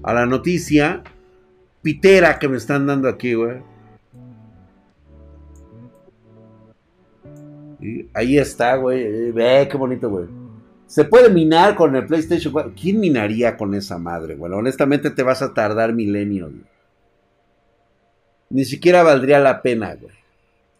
[0.03, 1.01] a la noticia
[1.81, 3.63] pitera que me están dando aquí, güey.
[8.13, 9.31] ahí está, güey.
[9.31, 10.27] Ve, qué bonito, güey.
[10.85, 12.73] Se puede minar con el PlayStation 4.
[12.79, 14.53] ¿Quién minaría con esa madre, güey?
[14.53, 16.51] Honestamente te vas a tardar milenios.
[18.51, 20.16] Ni siquiera valdría la pena, güey.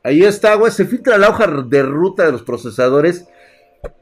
[0.07, 0.71] Ahí está, güey.
[0.71, 3.25] Se filtra la hoja de ruta de los procesadores.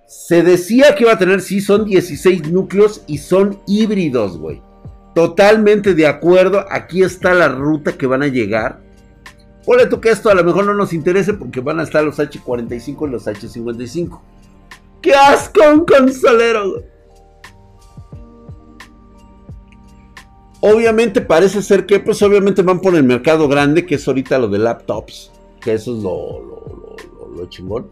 [0.08, 4.62] Se decía que iba a tener, sí, son 16 núcleos y son híbridos, güey.
[5.16, 6.64] Totalmente de acuerdo.
[6.70, 8.84] Aquí está la ruta que van a llegar.
[9.66, 12.20] Ponle tú que esto a lo mejor no nos interese porque van a estar los
[12.20, 14.22] H45 y los H55.
[15.02, 16.84] ¡Qué asco un consolero!
[20.60, 24.48] Obviamente parece ser que, pues obviamente van por el mercado grande, que es ahorita lo
[24.48, 25.32] de laptops
[25.66, 26.96] que eso es lo, lo,
[27.36, 27.90] lo, chingón.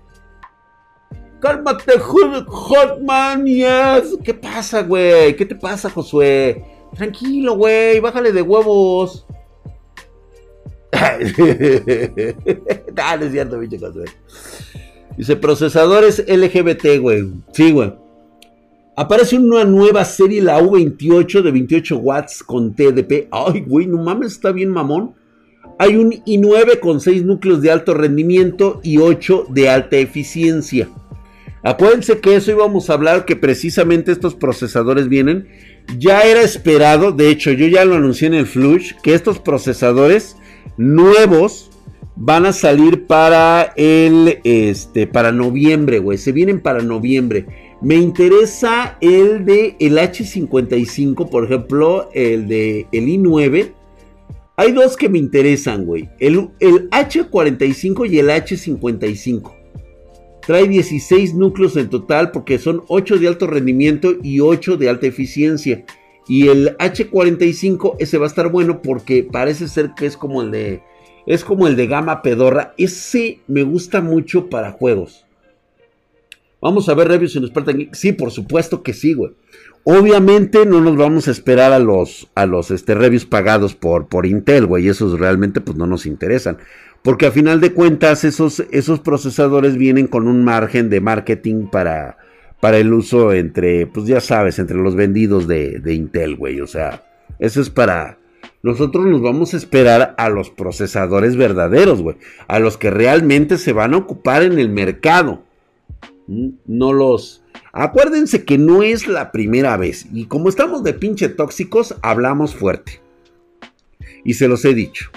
[1.41, 4.15] Cálmate, Hotman, yes.
[4.23, 5.35] ¿Qué pasa, güey?
[5.35, 6.63] ¿Qué te pasa, Josué?
[6.95, 9.25] Tranquilo, güey, bájale de huevos.
[12.93, 14.05] Dale, es cierto, pinche Josué.
[15.17, 17.31] Dice, procesadores LGBT, güey.
[17.53, 17.91] Sí, güey.
[18.95, 23.29] Aparece una nueva serie, la U28 de 28 watts con TDP.
[23.31, 25.15] Ay, güey, no mames, está bien mamón.
[25.79, 30.89] Hay un i9 con 6 núcleos de alto rendimiento y 8 de alta eficiencia.
[31.63, 35.47] Acuérdense que eso íbamos a hablar, que precisamente estos procesadores vienen.
[35.97, 40.35] Ya era esperado, de hecho yo ya lo anuncié en el Flush, que estos procesadores
[40.77, 41.71] nuevos
[42.15, 46.17] van a salir para el, este, para noviembre, güey.
[46.17, 47.45] Se vienen para noviembre.
[47.81, 53.71] Me interesa el de el H55, por ejemplo, el de el i9
[54.55, 56.09] hay dos que me interesan, güey.
[56.19, 59.53] El, el H45 y el H55.
[60.45, 65.07] Trae 16 núcleos en total porque son 8 de alto rendimiento y 8 de alta
[65.07, 65.85] eficiencia.
[66.27, 70.51] Y el H45 ese va a estar bueno porque parece ser que es como el
[70.51, 70.81] de
[71.25, 72.73] es como el de gama pedorra.
[72.77, 75.25] Ese me gusta mucho para juegos.
[76.61, 79.31] Vamos a ver reviews en Spartan Sí, por supuesto que sí, güey.
[79.85, 84.25] Obviamente no nos vamos a esperar a los, a los este, reviews pagados por, por
[84.25, 84.87] Intel, güey.
[84.87, 86.57] Esos realmente pues no nos interesan.
[87.01, 92.17] Porque a final de cuentas esos, esos procesadores vienen con un margen de marketing para,
[92.61, 96.61] para el uso entre, pues ya sabes, entre los vendidos de, de Intel, güey.
[96.61, 97.03] O sea,
[97.39, 98.19] eso es para...
[98.61, 102.15] Nosotros nos vamos a esperar a los procesadores verdaderos, güey.
[102.47, 105.43] A los que realmente se van a ocupar en el mercado.
[106.27, 107.42] Mm, no los
[107.75, 113.01] Acuérdense que no es la primera vez y como estamos de pinche tóxicos, hablamos fuerte.
[114.23, 115.09] Y se los he dicho.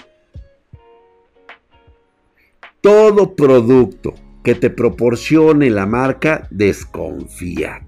[2.81, 7.83] Todo producto que te proporcione la marca, desconfía.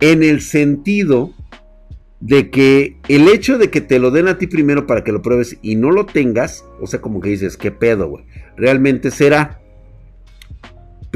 [0.00, 1.32] En el sentido
[2.20, 5.22] de que el hecho de que te lo den a ti primero para que lo
[5.22, 8.22] pruebes y no lo tengas, o sea, como que dices, ¿qué pedo?
[8.56, 9.62] Realmente será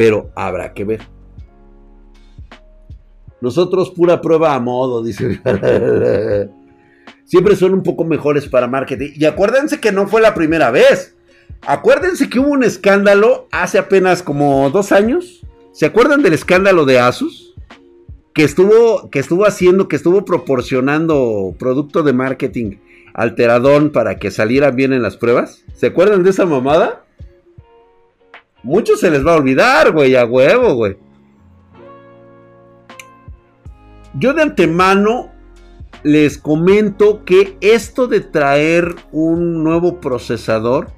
[0.00, 1.02] pero habrá que ver.
[3.42, 5.42] Nosotros pura prueba a modo, dice.
[7.26, 9.10] Siempre son un poco mejores para marketing.
[9.14, 11.18] Y acuérdense que no fue la primera vez.
[11.66, 15.46] Acuérdense que hubo un escándalo hace apenas como dos años.
[15.72, 17.54] ¿Se acuerdan del escándalo de Asus?
[18.32, 22.76] Que estuvo, que estuvo haciendo, que estuvo proporcionando producto de marketing
[23.12, 25.62] alteradón para que salieran bien en las pruebas.
[25.74, 27.04] ¿Se acuerdan de esa mamada?
[28.62, 30.96] Muchos se les va a olvidar, güey, a huevo, güey.
[34.14, 35.30] Yo de antemano
[36.02, 40.88] les comento que esto de traer un nuevo procesador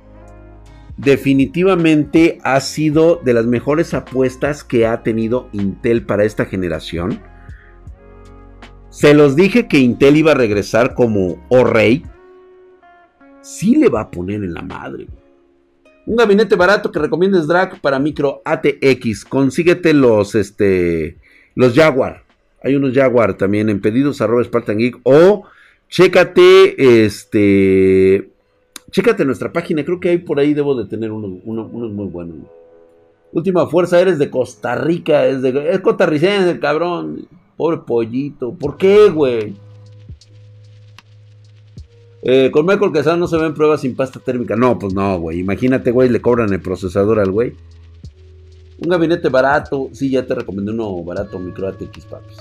[0.96, 7.20] definitivamente ha sido de las mejores apuestas que ha tenido Intel para esta generación.
[8.88, 12.04] Se los dije que Intel iba a regresar como o rey.
[13.40, 15.08] Sí le va a poner en la madre.
[16.06, 19.24] Un gabinete barato que recomiendes drag para micro ATX.
[19.24, 21.16] Consíguete los este
[21.54, 22.24] los Jaguar.
[22.62, 25.44] Hay unos Jaguar también en pedidos arroba Spartan Geek o
[25.88, 28.32] chécate este
[28.92, 32.36] Chécate nuestra página, creo que ahí por ahí debo de tener unos, muy buenos.
[33.32, 37.26] Última fuerza, eres de Costa Rica, es, de, es costarricense, cabrón.
[37.56, 38.52] Pobre pollito.
[38.52, 39.54] ¿Por qué, güey?
[42.22, 44.54] Eh, con Michael Quesada no se ven pruebas sin pasta térmica.
[44.56, 45.40] No, pues no, güey.
[45.40, 47.54] Imagínate, güey, le cobran el procesador al güey.
[48.78, 49.88] Un gabinete barato.
[49.92, 52.38] Sí, ya te recomendé uno barato, micro ATX, papis.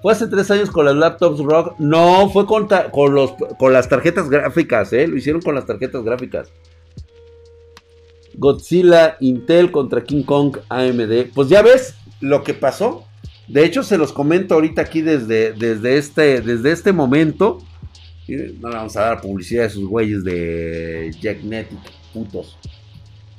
[0.00, 1.74] Fue hace tres años con las laptops Rock.
[1.78, 5.06] No, fue con, con, los, con las tarjetas gráficas, ¿eh?
[5.06, 6.52] Lo hicieron con las tarjetas gráficas.
[8.34, 11.32] Godzilla, Intel contra King Kong, AMD.
[11.34, 13.04] Pues ya ves lo que pasó.
[13.46, 17.58] De hecho, se los comento ahorita aquí desde, desde, este, desde este momento.
[18.28, 21.78] No le vamos a dar publicidad a esos güeyes de Jacknetic,
[22.12, 22.56] putos.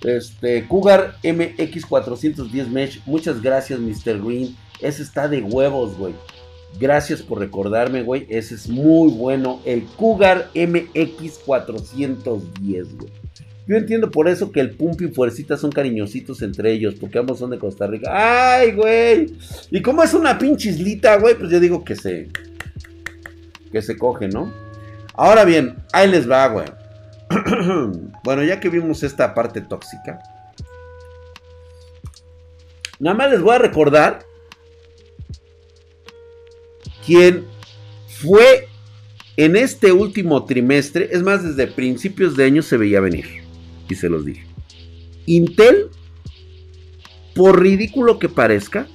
[0.04, 3.02] Este, Cougar MX410 Mesh.
[3.06, 4.22] Muchas gracias, Mr.
[4.22, 4.54] Green.
[4.82, 6.14] Ese está de huevos, güey.
[6.80, 8.26] Gracias por recordarme, güey.
[8.30, 9.62] Ese es muy bueno.
[9.64, 13.14] El Cougar MX410, güey.
[13.66, 17.40] Yo entiendo por eso que el Pump y Fuercita son cariñositos entre ellos, porque ambos
[17.40, 18.12] son de Costa Rica.
[18.12, 19.28] ¡Ay, güey!
[19.72, 22.28] Y como es una pinche islita, güey, pues yo digo que se.
[23.72, 24.52] que se coge, ¿no?
[25.14, 26.66] Ahora bien, ahí les va, güey.
[28.24, 30.20] bueno, ya que vimos esta parte tóxica.
[33.00, 34.26] Nada más les voy a recordar
[37.06, 37.46] quien
[38.08, 38.68] fue
[39.36, 43.26] en este último trimestre, es más, desde principios de año se veía venir,
[43.90, 44.46] y se los dije.
[45.26, 45.90] Intel,
[47.34, 48.88] por ridículo que parezca,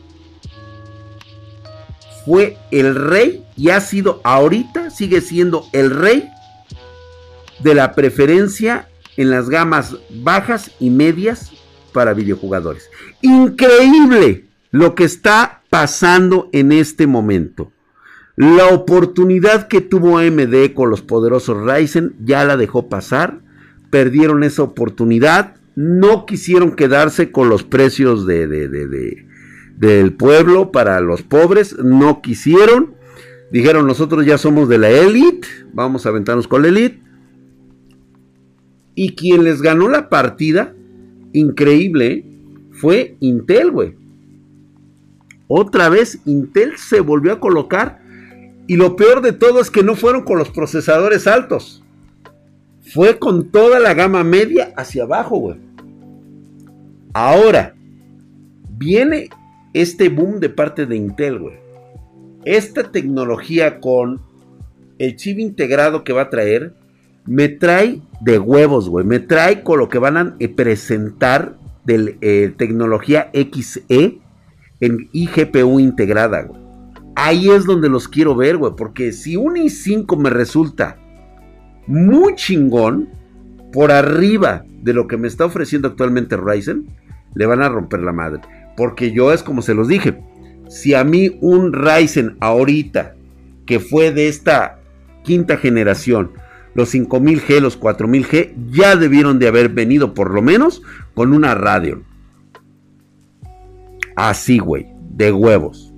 [2.28, 6.28] fue el rey y ha sido ahorita, sigue siendo el rey
[7.60, 8.86] de la preferencia
[9.16, 11.50] en las gamas bajas y medias
[11.94, 12.90] para videojugadores.
[13.22, 17.72] Increíble lo que está pasando en este momento.
[18.36, 23.40] La oportunidad que tuvo AMD con los poderosos Ryzen ya la dejó pasar.
[23.88, 25.56] Perdieron esa oportunidad.
[25.76, 28.46] No quisieron quedarse con los precios de,
[29.78, 31.76] del pueblo para los pobres.
[31.78, 32.94] No quisieron.
[33.50, 35.48] Dijeron, nosotros ya somos de la élite.
[35.72, 37.00] Vamos a aventarnos con la élite.
[38.94, 40.74] Y quien les ganó la partida,
[41.32, 42.24] increíble,
[42.72, 43.94] fue Intel, güey.
[45.46, 48.02] Otra vez Intel se volvió a colocar
[48.66, 51.82] y lo peor de todo es que no fueron con los procesadores altos.
[52.92, 55.56] Fue con toda la gama media hacia abajo, güey.
[57.14, 57.74] Ahora,
[58.76, 59.30] viene
[59.72, 61.56] este boom de parte de Intel, güey.
[62.44, 64.20] Esta tecnología con
[64.98, 66.74] el chip integrado que va a traer,
[67.26, 69.04] me trae de huevos, güey.
[69.04, 74.18] Me trae con lo que van a presentar de eh, tecnología XE
[74.80, 76.60] en iGPU integrada, güey.
[77.16, 78.72] Ahí es donde los quiero ver, güey.
[78.76, 80.96] Porque si un i5 me resulta
[81.86, 83.08] muy chingón,
[83.72, 86.86] por arriba de lo que me está ofreciendo actualmente Ryzen,
[87.34, 88.40] le van a romper la madre.
[88.78, 90.22] Porque yo es como se los dije.
[90.68, 93.16] Si a mí un Ryzen ahorita,
[93.66, 94.78] que fue de esta
[95.24, 96.30] quinta generación,
[96.74, 100.80] los 5000G, los 4000G, ya debieron de haber venido por lo menos
[101.14, 102.04] con una Radeon.
[104.14, 105.92] Así, güey, de huevos.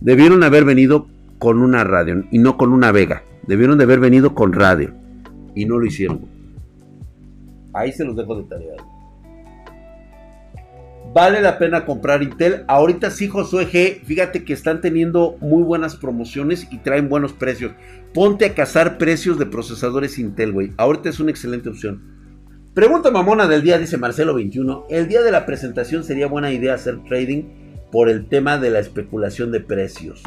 [0.00, 1.06] Debieron haber venido
[1.38, 3.22] con una radio y no con una Vega.
[3.46, 4.92] Debieron de haber venido con radio
[5.54, 6.26] y no lo hicieron.
[7.72, 8.74] Ahí se los dejo de tarea.
[11.14, 12.64] Vale la pena comprar Intel.
[12.68, 14.04] Ahorita sí, Josué G.
[14.04, 17.72] Fíjate que están teniendo muy buenas promociones y traen buenos precios.
[18.12, 20.72] Ponte a cazar precios de procesadores Intel, güey.
[20.76, 22.02] Ahorita es una excelente opción.
[22.74, 24.86] Pregunta mamona del día, dice Marcelo 21.
[24.90, 27.44] El día de la presentación sería buena idea hacer trading
[27.90, 30.22] por el tema de la especulación de precios.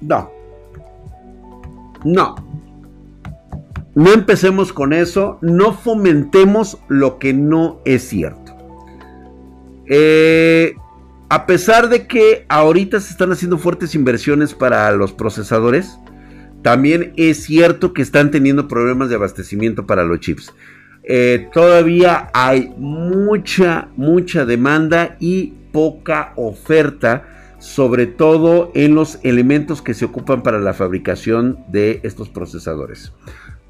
[0.00, 0.30] No.
[2.04, 2.34] No.
[3.94, 8.43] no empecemos con eso, no fomentemos lo que no es cierto.
[9.86, 10.74] Eh,
[11.28, 15.98] a pesar de que ahorita se están haciendo fuertes inversiones para los procesadores,
[16.62, 20.52] también es cierto que están teniendo problemas de abastecimiento para los chips.
[21.02, 29.92] Eh, todavía hay mucha, mucha demanda y poca oferta, sobre todo en los elementos que
[29.92, 33.12] se ocupan para la fabricación de estos procesadores.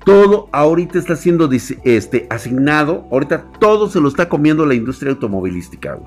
[0.04, 5.98] Todo ahorita está siendo este, asignado, ahorita todo se lo está comiendo la industria automovilística,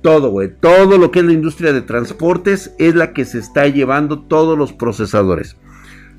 [0.00, 0.52] Todo, güey.
[0.60, 4.56] Todo lo que es la industria de transportes es la que se está llevando todos
[4.56, 5.56] los procesadores.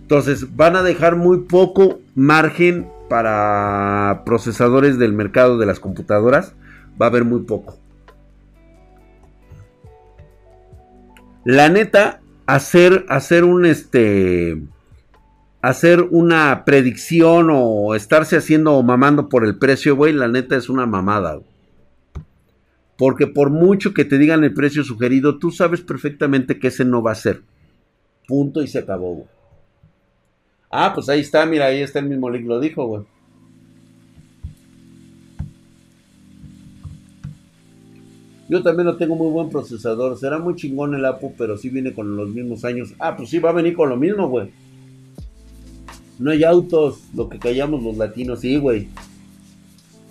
[0.01, 6.53] Entonces van a dejar muy poco margen para procesadores del mercado de las computadoras.
[7.01, 7.77] Va a haber muy poco.
[11.45, 14.61] La neta, hacer, hacer un este.
[15.63, 20.67] Hacer una predicción o estarse haciendo o mamando por el precio, güey, la neta es
[20.67, 21.39] una mamada.
[22.97, 27.01] Porque por mucho que te digan el precio sugerido, tú sabes perfectamente que ese no
[27.01, 27.43] va a ser.
[28.27, 29.27] Punto y se acabó, güey.
[30.69, 33.03] Ah, pues ahí está, mira, ahí está el mismo link, lo dijo, güey.
[38.49, 40.17] Yo también no tengo muy buen procesador.
[40.17, 42.93] Será muy chingón el APU, pero sí viene con los mismos años.
[42.99, 44.51] Ah, pues sí, va a venir con lo mismo, güey.
[46.19, 48.87] No hay autos, lo que callamos los latinos, sí, güey.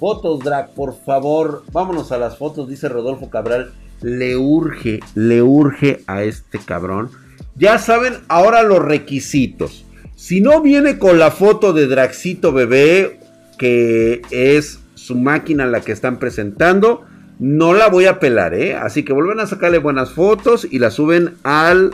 [0.01, 1.63] Fotos, Drag, por favor.
[1.73, 3.73] Vámonos a las fotos, dice Rodolfo Cabral.
[4.01, 7.11] Le urge, le urge a este cabrón.
[7.55, 9.85] Ya saben ahora los requisitos.
[10.17, 13.21] Si no viene con la foto de Draxito bebé,
[13.59, 17.03] que es su máquina la que están presentando,
[17.39, 18.75] no la voy a pelar, ¿eh?
[18.75, 21.93] Así que vuelven a sacarle buenas fotos y la suben al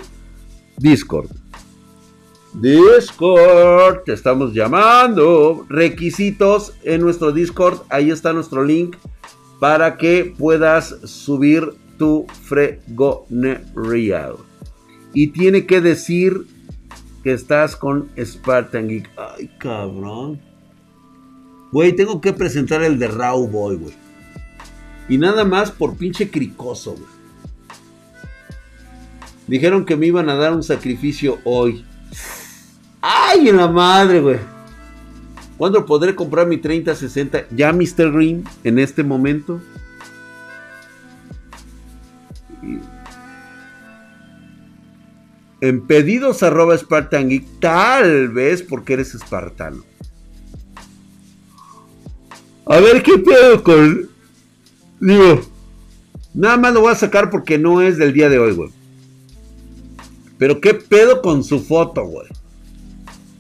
[0.76, 1.28] Discord.
[2.54, 5.66] Discord, te estamos llamando.
[5.68, 8.96] Requisitos en nuestro Discord, ahí está nuestro link
[9.60, 14.30] para que puedas subir tu fregonería.
[15.12, 16.46] Y tiene que decir
[17.22, 19.10] que estás con Spartan Geek.
[19.16, 20.40] Ay, cabrón.
[21.72, 23.78] Güey, tengo que presentar el de Raw Boy.
[25.08, 26.96] Y nada más por pinche cricoso.
[29.46, 31.84] Dijeron que me iban a dar un sacrificio hoy.
[33.00, 34.38] ¡Ay, en la madre, güey!
[35.56, 37.46] ¿Cuándo podré comprar mi 3060?
[37.50, 38.12] ¿Ya, Mr.
[38.12, 38.44] Green?
[38.64, 39.60] En este momento.
[45.60, 49.84] en pedidos arroba Spartan Geek, tal vez porque eres espartano.
[52.66, 54.08] A ver qué pedo con.
[55.00, 55.40] Digo,
[56.34, 58.70] nada más lo voy a sacar porque no es del día de hoy, güey.
[60.38, 62.28] Pero qué pedo con su foto, güey.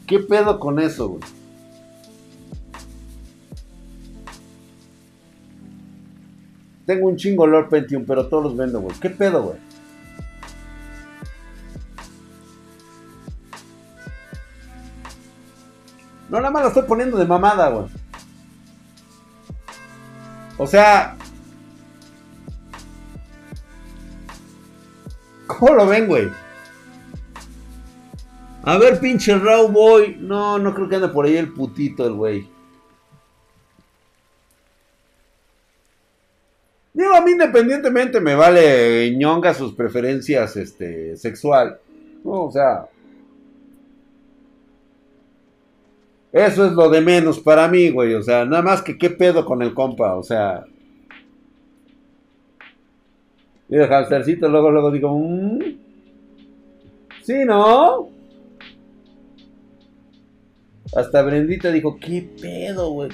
[0.06, 1.22] ¿Qué pedo con eso, güey?
[6.86, 8.96] Tengo un chingo Lord Pentium, pero todos los vendo, güey.
[8.98, 9.58] ¿Qué pedo, güey?
[16.30, 17.86] No, nada más lo estoy poniendo de mamada, güey.
[20.56, 21.16] O sea.
[25.46, 26.30] ¿Cómo lo ven, güey?
[28.68, 30.18] A ver, pinche Raw Boy.
[30.20, 32.46] No, no creo que ande por ahí el putito, el güey.
[36.92, 41.78] Digo, a mí independientemente me vale ñonga sus preferencias este, sexual.
[42.22, 42.90] No, o sea,
[46.30, 48.12] Eso es lo de menos para mí, güey.
[48.12, 50.14] O sea, nada más que qué pedo con el compa.
[50.14, 50.66] O sea.
[53.68, 55.58] Mira, hamstercito, luego, luego digo, mmm.
[57.22, 58.17] Sí, ¿no?
[60.94, 63.10] Hasta Brendita dijo, ¿qué pedo, güey?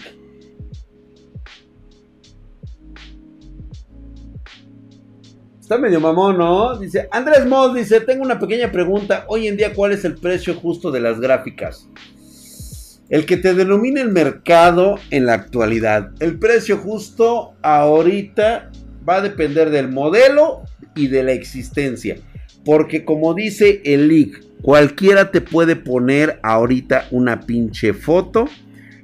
[5.60, 6.78] Está medio mamón, ¿no?
[6.78, 9.24] Dice, Andrés Moss dice, tengo una pequeña pregunta.
[9.28, 11.88] Hoy en día, ¿cuál es el precio justo de las gráficas?
[13.08, 16.10] El que te denomina el mercado en la actualidad.
[16.20, 18.70] El precio justo ahorita
[19.08, 20.64] va a depender del modelo
[20.94, 22.18] y de la existencia.
[22.64, 28.48] Porque como dice el leak, cualquiera te puede poner ahorita una pinche foto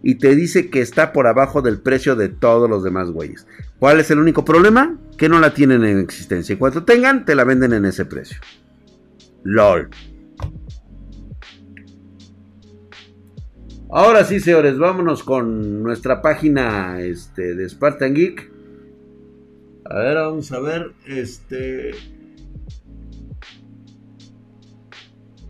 [0.03, 3.47] y te dice que está por abajo del precio de todos los demás güeyes.
[3.79, 4.97] ¿Cuál es el único problema?
[5.19, 6.55] Que no la tienen en existencia.
[6.55, 8.39] Y cuando tengan, te la venden en ese precio.
[9.43, 9.91] LOL.
[13.91, 18.51] Ahora sí, señores, vámonos con nuestra página este, de Spartan Geek.
[19.85, 20.93] A ver, vamos a ver.
[21.07, 21.91] Este.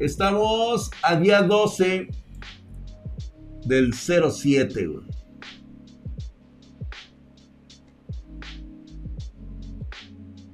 [0.01, 2.09] Estamos a día 12
[3.67, 5.05] del 07, güey.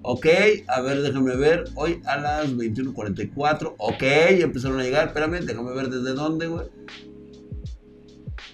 [0.03, 0.27] Ok,
[0.67, 1.65] a ver, déjame ver.
[1.77, 3.77] Hoy a las 21.44.
[3.79, 5.07] Ok, empezaron a llegar.
[5.07, 6.67] Espérame, déjame ver desde dónde, güey.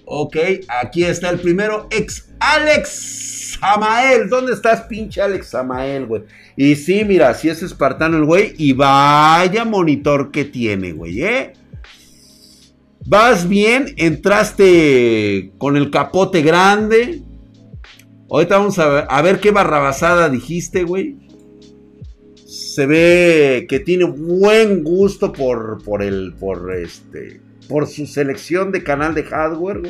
[0.05, 0.37] Ok,
[0.69, 1.89] aquí está el primero.
[1.91, 4.29] Ex Alex Samael.
[4.29, 6.23] ¿Dónde estás, pinche Alex Samael, güey?
[6.57, 8.55] Y sí, mira, si es espartano el güey.
[8.59, 11.53] Y vaya monitor que tiene, güey, ¿eh?
[13.05, 17.23] Vas bien, entraste con el capote grande.
[18.31, 21.23] Ahorita vamos a ver, a ver qué barrabasada dijiste, güey
[22.73, 28.83] se ve que tiene buen gusto por, por el, por este, por su selección de
[28.83, 29.83] canal de hardware,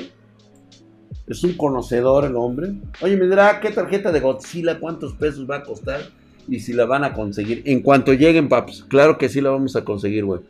[1.27, 2.75] Es un conocedor el hombre.
[3.01, 4.81] Oye, me dirá, ¿qué tarjeta de Godzilla?
[4.81, 6.01] ¿Cuántos pesos va a costar?
[6.49, 7.63] Y si la van a conseguir.
[7.65, 8.85] En cuanto lleguen, paps.
[8.89, 10.41] Claro que sí la vamos a conseguir, güey.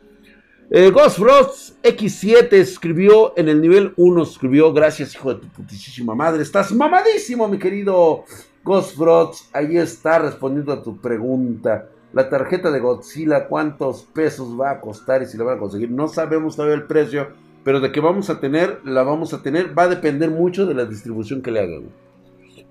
[0.71, 4.23] Eh, Ghost Frost X7 escribió en el nivel 1.
[4.23, 6.41] Escribió, gracias, hijo de tu putísima madre.
[6.41, 8.23] Estás mamadísimo, mi querido
[8.63, 9.55] Ghost Frost.
[9.55, 11.89] Ahí está respondiendo a tu pregunta.
[12.13, 15.91] La tarjeta de Godzilla, cuántos pesos va a costar y si la van a conseguir.
[15.91, 17.27] No sabemos todavía el precio,
[17.63, 19.77] pero de que vamos a tener, la vamos a tener.
[19.77, 21.89] Va a depender mucho de la distribución que le hagan.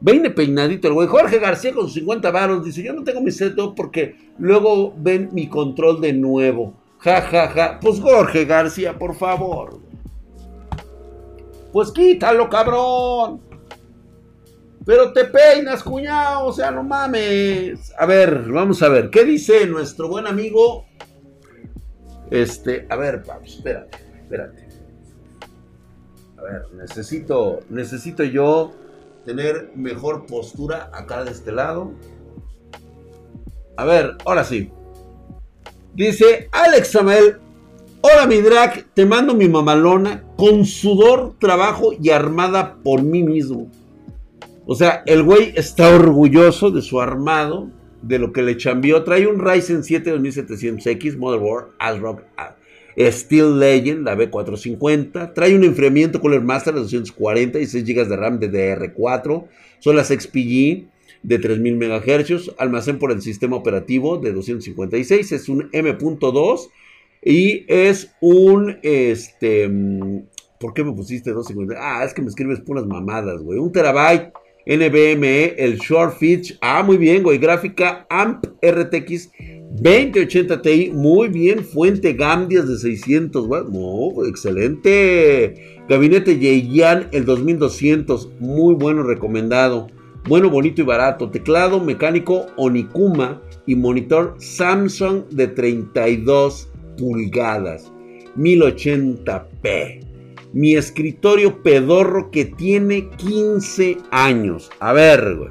[0.00, 1.08] Veine peinadito el güey.
[1.08, 5.30] Jorge García con sus 50 varos dice: Yo no tengo mi setup porque luego ven
[5.32, 6.74] mi control de nuevo.
[6.98, 7.78] Ja, ja, ja.
[7.80, 9.80] Pues Jorge García, por favor.
[11.72, 13.40] Pues quítalo, cabrón.
[14.84, 17.92] Pero te peinas, cuñado, o sea, no mames.
[17.96, 20.86] A ver, vamos a ver, ¿qué dice nuestro buen amigo?
[22.30, 24.61] Este, a ver, Pablo, espérate, espérate.
[26.42, 28.72] A ver, necesito, necesito yo
[29.24, 31.92] tener mejor postura acá de este lado.
[33.76, 34.70] A ver, ahora sí.
[35.94, 37.36] Dice Alex Samuel,
[38.00, 43.70] hola mi drag, te mando mi mamalona con sudor, trabajo y armada por mí mismo.
[44.66, 47.70] O sea, el güey está orgulloso de su armado,
[48.00, 49.04] de lo que le chambió.
[49.04, 52.22] Trae un Ryzen 7 2700X, Motherboard, ASRock,
[52.98, 55.32] Steel Legend, la B450.
[55.34, 59.46] Trae un enfriamiento Cooler Master de 240 y 6 GB de RAM de DR4.
[59.78, 60.84] Son las XPG
[61.22, 62.52] de 3000 MHz.
[62.58, 65.32] Almacén por el sistema operativo de 256.
[65.32, 66.68] Es un M.2
[67.24, 69.68] y es un este.
[69.68, 70.24] Mm,
[70.58, 71.80] ¿Por qué me pusiste 250?
[71.80, 73.58] Ah, es que me escribes puras mamadas, güey.
[73.58, 74.32] Un terabyte
[74.66, 76.56] NVMe, el Short Fitch.
[76.60, 77.38] Ah, muy bien, güey.
[77.38, 79.30] Gráfica AMP RTX
[79.76, 80.90] 2080 Ti.
[80.94, 81.64] Muy bien.
[81.64, 83.62] Fuente Gambias de 600 güey.
[84.28, 85.80] excelente.
[85.88, 88.30] Gabinete Yeyan, el 2200.
[88.40, 89.88] Muy bueno, recomendado.
[90.28, 91.30] Bueno, bonito y barato.
[91.30, 97.90] Teclado mecánico Onikuma y monitor Samsung de 32 pulgadas.
[98.36, 100.12] 1080p
[100.52, 104.70] mi escritorio pedorro que tiene 15 años.
[104.80, 105.50] A ver, güey.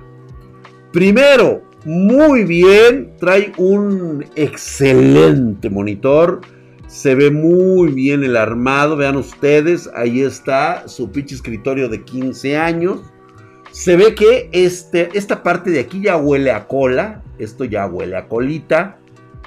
[0.92, 3.12] Primero, muy bien.
[3.20, 6.42] Trae un excelente monitor.
[6.88, 8.96] Se ve muy bien el armado.
[8.96, 9.90] Vean ustedes.
[9.96, 13.02] Ahí está su pinche escritorio de 15 años.
[13.72, 17.24] Se ve que este, esta parte de aquí ya huele a cola.
[17.40, 19.00] Esto ya huele a colita.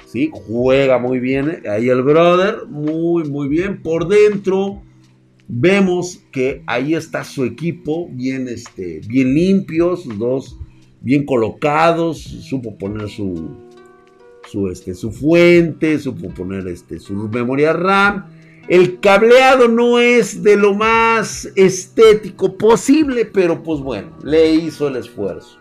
[0.05, 0.31] ¿Sí?
[0.33, 1.63] Juega muy bien.
[1.69, 2.65] Ahí el brother.
[2.67, 3.81] Muy, muy bien.
[3.81, 4.81] Por dentro
[5.47, 10.57] Vemos que ahí está su equipo, bien, este, bien limpio, sus dos
[11.05, 13.55] bien colocados, supo poner su,
[14.51, 18.25] su, este, su fuente, supo poner este, su memoria RAM.
[18.67, 24.97] El cableado no es de lo más estético posible, pero pues bueno, le hizo el
[24.97, 25.59] esfuerzo.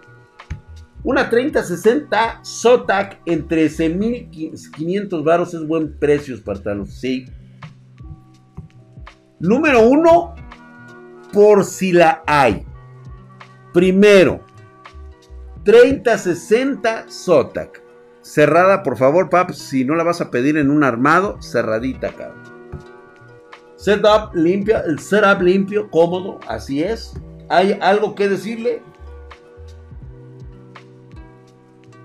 [1.03, 6.95] Una 3060 Zotac en 13.500 baros es buen precio, espartanos.
[6.95, 7.27] Sí,
[9.41, 10.35] Número uno,
[11.31, 12.65] por si la hay.
[13.75, 14.41] Primero,
[15.65, 17.83] 3060 Zotac.
[18.21, 19.51] Cerrada, por favor, pap.
[19.51, 22.43] Si no la vas a pedir en un armado, cerradita, cabrón.
[23.77, 27.15] Setup limpia, el setup limpio, cómodo, así es.
[27.51, 28.83] ¿Hay algo que decirle?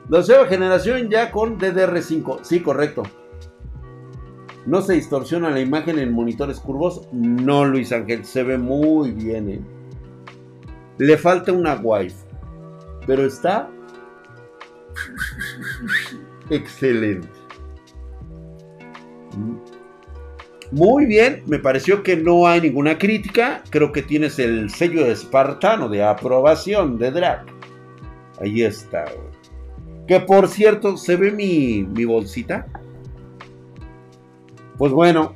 [0.10, 2.40] La nueva generación ya con DDR5.
[2.42, 3.04] Sí, correcto.
[4.66, 7.08] No se distorsiona la imagen en monitores curvos.
[7.12, 9.50] No, Luis Ángel, se ve muy bien.
[9.50, 9.62] ¿eh?
[10.98, 12.29] Le falta una wife.
[13.10, 13.68] Pero está
[16.52, 17.28] excelente.
[20.70, 23.64] Muy bien, me pareció que no hay ninguna crítica.
[23.72, 27.46] Creo que tienes el sello de espartano de aprobación de Drag.
[28.40, 29.06] Ahí está.
[30.06, 32.68] Que por cierto, ¿se ve mi, mi bolsita?
[34.78, 35.36] Pues bueno,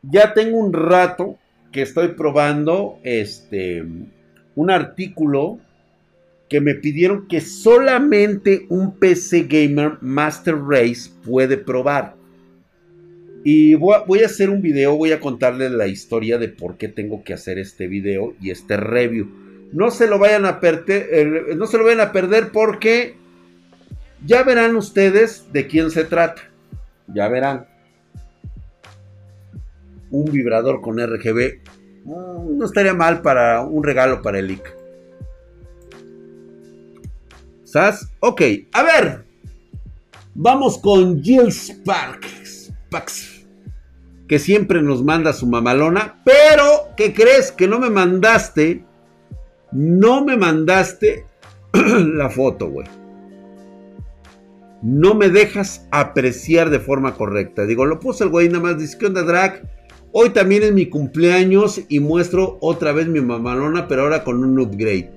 [0.00, 1.36] ya tengo un rato
[1.70, 3.84] que estoy probando este
[4.54, 5.58] un artículo
[6.48, 12.14] que me pidieron que solamente un PC Gamer Master Race puede probar.
[13.44, 17.22] Y voy a, hacer un video, voy a contarles la historia de por qué tengo
[17.22, 19.28] que hacer este video y este review.
[19.72, 23.14] No se lo vayan a perder, eh, no se lo vayan a perder porque
[24.24, 26.42] ya verán ustedes de quién se trata.
[27.06, 27.66] Ya verán.
[30.10, 31.60] Un vibrador con RGB
[32.04, 34.75] mm, no estaría mal para un regalo para el IC.
[37.66, 38.08] ¿Sabes?
[38.20, 38.42] Ok,
[38.72, 39.26] a ver.
[40.34, 42.72] Vamos con Jill Sparks.
[44.26, 46.22] que siempre nos manda su mamalona.
[46.24, 47.52] Pero, ¿qué crees?
[47.52, 48.82] Que no me mandaste.
[49.72, 51.26] No me mandaste
[51.72, 52.86] la foto, güey
[54.82, 57.66] no me dejas apreciar de forma correcta.
[57.66, 59.68] Digo, lo puse el güey nada más, dice, ¿qué onda, drag?
[60.12, 64.58] Hoy también es mi cumpleaños y muestro otra vez mi mamalona, pero ahora con un
[64.60, 65.10] upgrade.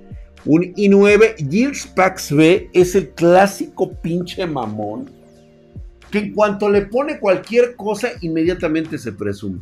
[0.46, 5.10] Un i9 Gears Pax B es el clásico pinche mamón
[6.12, 9.60] que en cuanto le pone cualquier cosa inmediatamente se presume.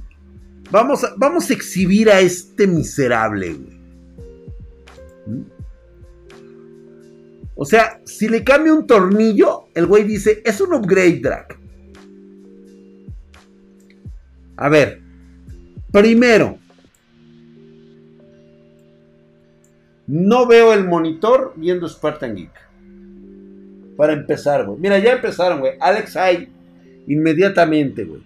[0.72, 3.78] Vamos a, vamos a exhibir a este miserable, güey.
[5.26, 5.58] ¿Mm?
[7.56, 11.58] O sea, si le cambia un tornillo, el güey dice, es un upgrade drag.
[14.58, 15.02] A ver,
[15.92, 16.60] primero,
[20.08, 22.51] no veo el monitor viendo Spartan Geek.
[23.95, 24.80] Para empezar, güey.
[24.80, 25.74] Mira, ya empezaron, güey.
[25.80, 26.49] Alex Hay,
[27.08, 28.22] inmediatamente, güey.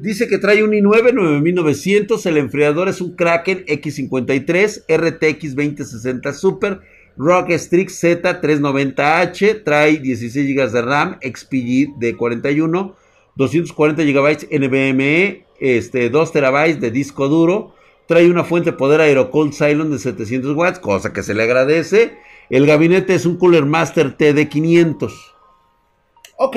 [0.00, 6.80] Dice que trae un i9 9900, el enfriador es un Kraken X53 RTX 2060 Super
[7.16, 12.94] Rock Strix Z390H trae 16 GB de RAM, XPG de 41,
[13.36, 17.74] 240 GB NVMe, este, 2 TB de disco duro.
[18.06, 22.18] Trae una fuente de poder Aerocold Cylon de 700 watts, cosa que se le agradece.
[22.50, 25.34] El gabinete es un Cooler Master T de 500.
[26.36, 26.56] Ok.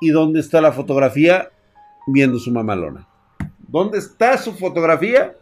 [0.00, 1.50] ¿Y dónde está la fotografía?
[2.06, 3.08] Viendo su mamalona.
[3.66, 5.34] ¿Dónde está su fotografía?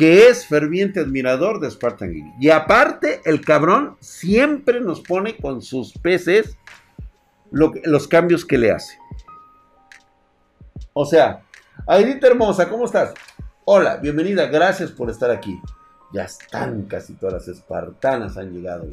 [0.00, 2.24] que es ferviente admirador de Spartan Geek.
[2.40, 6.56] Y aparte, el cabrón siempre nos pone con sus peces
[7.50, 8.96] los cambios que le hace.
[10.94, 11.42] O sea,
[11.86, 13.14] Aidita hermosa, ¿cómo estás?
[13.64, 15.60] Hola, bienvenida, gracias por estar aquí.
[16.12, 18.88] Ya están casi todas las espartanas han llegado.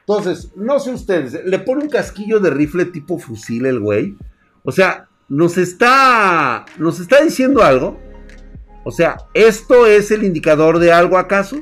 [0.00, 4.16] Entonces, no sé ustedes, le pone un casquillo de rifle tipo fusil el güey.
[4.62, 7.98] O sea, nos está, nos está diciendo algo
[8.84, 11.58] o sea, ¿esto es el indicador de algo acaso?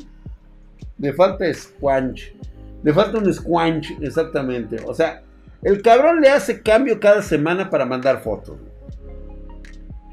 [0.99, 2.35] Le falta squanch.
[2.83, 4.79] Le falta un squanch, exactamente.
[4.85, 5.23] O sea,
[5.63, 8.57] el cabrón le hace cambio cada semana para mandar fotos.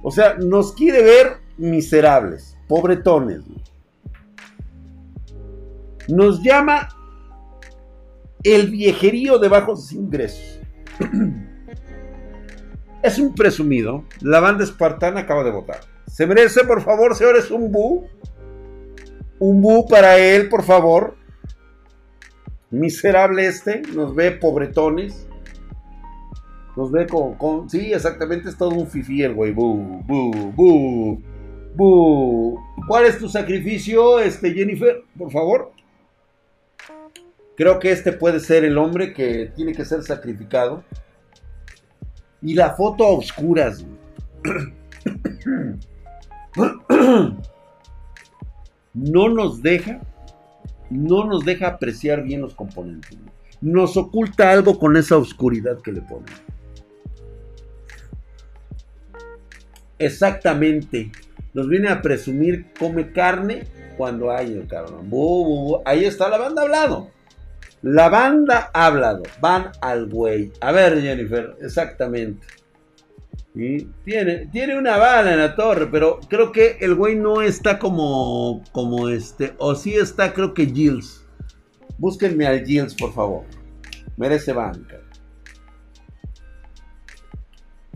[0.01, 3.41] O sea, nos quiere ver miserables, pobretones.
[6.07, 6.89] Nos llama
[8.43, 10.61] el viejerío de bajos ingresos.
[13.03, 14.05] es un presumido.
[14.21, 15.81] La banda espartana acaba de votar.
[16.07, 18.07] Se merece, por favor, señores, un bu.
[19.39, 21.15] Un bu para él, por favor.
[22.71, 25.28] Miserable este, nos ve pobretones.
[26.79, 29.51] Nos ve con, Sí, exactamente, es todo un fifi el güey.
[29.51, 31.21] Bu, bu, bu,
[31.75, 32.57] bu.
[32.87, 35.03] ¿Cuál es tu sacrificio, este, Jennifer?
[35.17, 35.73] Por favor.
[37.57, 40.85] Creo que este puede ser el hombre que tiene que ser sacrificado.
[42.41, 43.85] Y la foto a oscuras.
[48.93, 49.99] no nos deja,
[50.89, 53.17] no nos deja apreciar bien los componentes.
[53.59, 56.27] Nos oculta algo con esa oscuridad que le pone.
[59.99, 61.11] Exactamente.
[61.53, 65.09] Nos viene a presumir come carne cuando hay cabrón.
[65.85, 67.11] Ahí está la banda hablado.
[67.81, 69.23] La banda ha hablado.
[69.39, 70.51] Van al güey.
[70.61, 72.45] A ver, Jennifer, exactamente.
[73.53, 78.63] Tiene, tiene una bala en la torre, pero creo que el güey no está como,
[78.71, 81.25] como este, o sí está, creo que Gilles.
[81.97, 83.43] Búsquenme al Gilles, por favor.
[84.15, 85.01] Merece banca.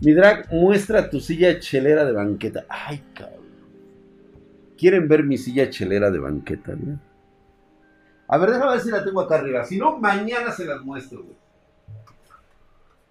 [0.00, 2.66] Mi drag muestra tu silla chelera de banqueta.
[2.68, 3.44] Ay, cabrón.
[4.76, 6.74] ¿Quieren ver mi silla chelera de banqueta?
[8.28, 9.64] A ver, déjame ver si la tengo acá arriba.
[9.64, 11.36] Si no, mañana se las muestro, güey.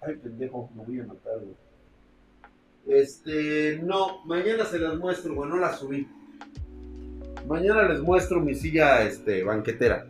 [0.02, 1.56] Ay, pendejo, me voy a matar, güey.
[2.86, 6.06] Este, no, mañana se las muestro, bueno, no las subí.
[7.48, 10.06] Mañana les muestro mi silla, este, banquetera.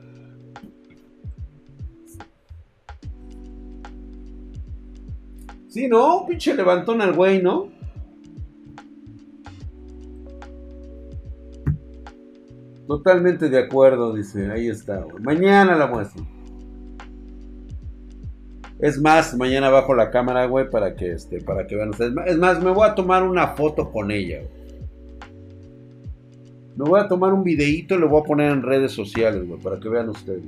[5.75, 7.68] Sí, no, pinche levantón al güey, ¿no?
[12.87, 14.53] Totalmente de acuerdo, dice.
[14.53, 15.20] Ahí está, güey.
[15.20, 16.25] Mañana la muestro.
[18.79, 22.14] Es más, mañana bajo la cámara, güey, para que este, para que vean ustedes.
[22.27, 24.53] Es más, me voy a tomar una foto con ella, güey.
[26.77, 29.61] Me voy a tomar un videíto y lo voy a poner en redes sociales, güey,
[29.61, 30.45] para que vean ustedes.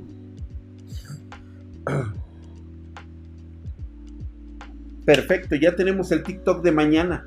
[5.07, 7.25] Perfecto, ya tenemos el TikTok de mañana.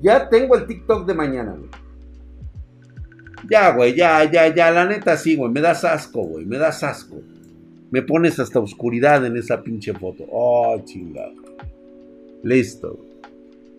[0.00, 1.70] Ya tengo el TikTok de mañana, güey.
[3.50, 5.50] Ya, güey, ya, ya, ya, la neta sí, güey.
[5.50, 6.44] Me das asco, güey.
[6.44, 7.16] Me das asco.
[7.90, 10.24] Me pones hasta oscuridad en esa pinche foto.
[10.30, 11.32] Oh, chingado.
[12.44, 12.96] Listo.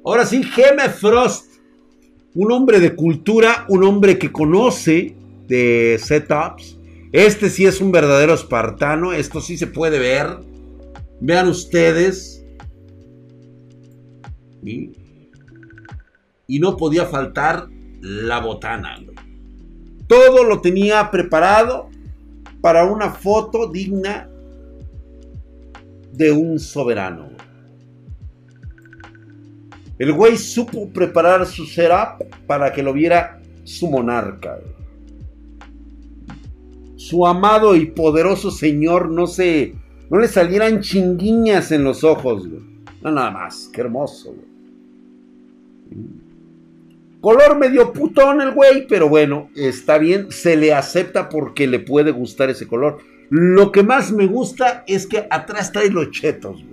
[0.03, 1.45] Ahora sí, Geme Frost.
[2.35, 5.15] Un hombre de cultura, un hombre que conoce
[5.47, 6.77] de setups.
[7.13, 9.13] Este sí es un verdadero espartano.
[9.13, 10.35] Esto sí se puede ver.
[11.21, 12.43] Vean ustedes.
[16.47, 17.67] Y, no podía faltar
[18.01, 18.97] la botana.
[20.07, 21.89] Todo lo tenía preparado
[22.61, 24.29] para una foto digna
[26.13, 27.29] de un soberano.
[29.99, 34.59] El güey supo preparar su setup para que lo viera su monarca.
[36.95, 39.75] Su amado y poderoso señor no se
[40.09, 42.47] no le salieran chinguiñas en los ojos.
[43.01, 44.33] No nada más, qué hermoso.
[47.21, 52.11] Color medio putón el güey, pero bueno, está bien, se le acepta porque le puede
[52.11, 52.99] gustar ese color.
[53.29, 56.63] Lo que más me gusta es que atrás trae los chetos.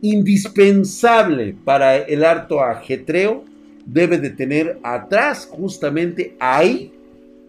[0.00, 3.44] Indispensable para el harto ajetreo,
[3.84, 6.92] debe de tener atrás, justamente ahí,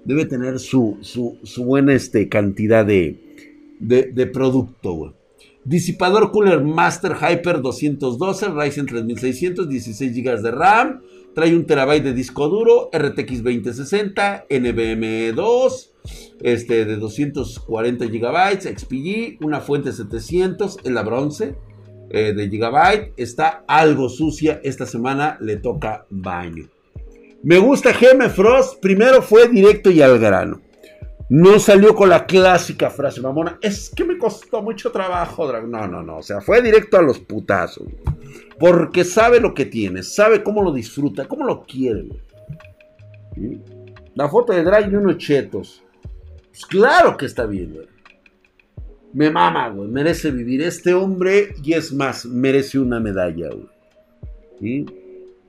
[0.03, 3.15] debe tener su, su, buena este, cantidad de,
[3.79, 5.18] de, de producto, güey.
[5.65, 11.01] Disipador Cooler Master Hyper 212, Ryzen 3600, 16 GB de RAM,
[11.33, 15.93] Trae un terabyte de disco duro, RTX 2060, NVMe 2,
[16.41, 21.55] este de 240 GB, XPG, una fuente 700 en la bronce
[22.09, 23.13] eh, de gigabyte.
[23.15, 26.67] Está algo sucia, esta semana le toca baño.
[27.43, 30.61] Me gusta GM Frost, primero fue directo y al grano.
[31.29, 35.51] No salió con la clásica frase mamona, es que me costó mucho trabajo.
[35.61, 37.87] No, no, no, o sea, fue directo a los putazos.
[38.59, 42.09] Porque sabe lo que tiene, sabe cómo lo disfruta, cómo lo quiere.
[44.15, 45.83] La foto de Drake y unos chetos.
[46.49, 47.87] Pues claro que está bien, güey.
[49.13, 49.87] Me mama, güey.
[49.87, 54.85] Merece vivir este hombre y es más, merece una medalla, güey.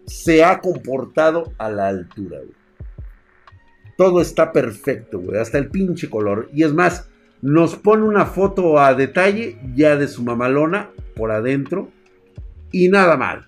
[0.06, 2.59] Se ha comportado a la altura, güey.
[4.00, 5.38] Todo está perfecto, güey.
[5.38, 6.48] Hasta el pinche color.
[6.54, 7.10] Y es más,
[7.42, 11.90] nos pone una foto a detalle ya de su mamalona por adentro
[12.72, 13.44] y nada mal.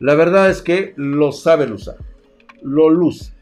[0.00, 1.98] La verdad es que lo saben usar.
[2.62, 3.32] Lo luce.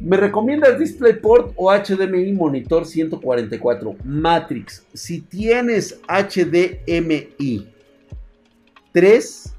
[0.00, 4.84] ¿Me recomiendas DisplayPort o HDMI Monitor 144 Matrix?
[4.94, 7.68] Si tienes HDMI
[8.90, 9.57] 3,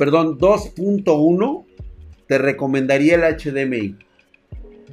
[0.00, 1.64] perdón, 2.1,
[2.26, 3.98] te recomendaría el HDMI.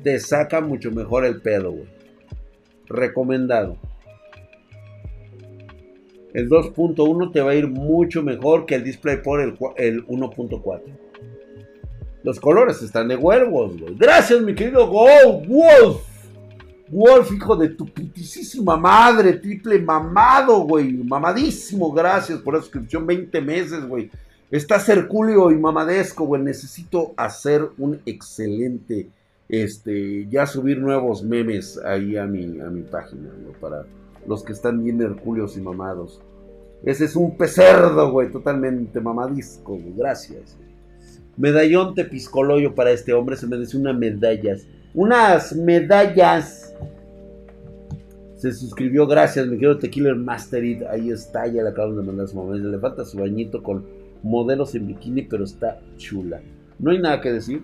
[0.03, 1.87] Te saca mucho mejor el pedo, güey.
[2.87, 3.77] Recomendado
[6.33, 10.81] el 2.1 te va a ir mucho mejor que el DisplayPort el, 1.4.
[12.23, 13.95] Los colores están de huevos, güey.
[13.95, 16.03] Gracias, mi querido Gold Wolf.
[16.89, 20.93] Wolf, hijo de tu putísima madre, triple mamado, güey.
[20.93, 24.11] Mamadísimo, gracias por la suscripción, 20 meses, güey.
[24.49, 26.41] Estás hercúleo y mamadesco, güey.
[26.41, 29.09] Necesito hacer un excelente,
[29.49, 33.85] este, ya subir nuevos memes ahí a mi, a mi página, güey, para
[34.25, 36.21] los que están bien hercúleos y mamados.
[36.85, 39.93] Ese es un pecerdo, güey, totalmente mamadisco, güey.
[39.97, 40.55] Gracias.
[41.35, 43.35] Medallón tepiscoloyo para este hombre.
[43.35, 44.65] Se merece unas medallas.
[44.93, 46.73] Unas medallas.
[48.37, 50.83] Se suscribió, gracias, me quiero Tequila Masterid.
[50.83, 52.55] Ahí está, ya le acaban de mandar su mamá.
[52.55, 56.41] Le falta su bañito con modelos en bikini, pero está chula.
[56.80, 57.63] No hay nada que decir.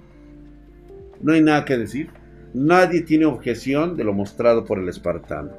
[1.22, 2.10] No hay nada que decir.
[2.54, 5.51] Nadie tiene objeción de lo mostrado por el espartano.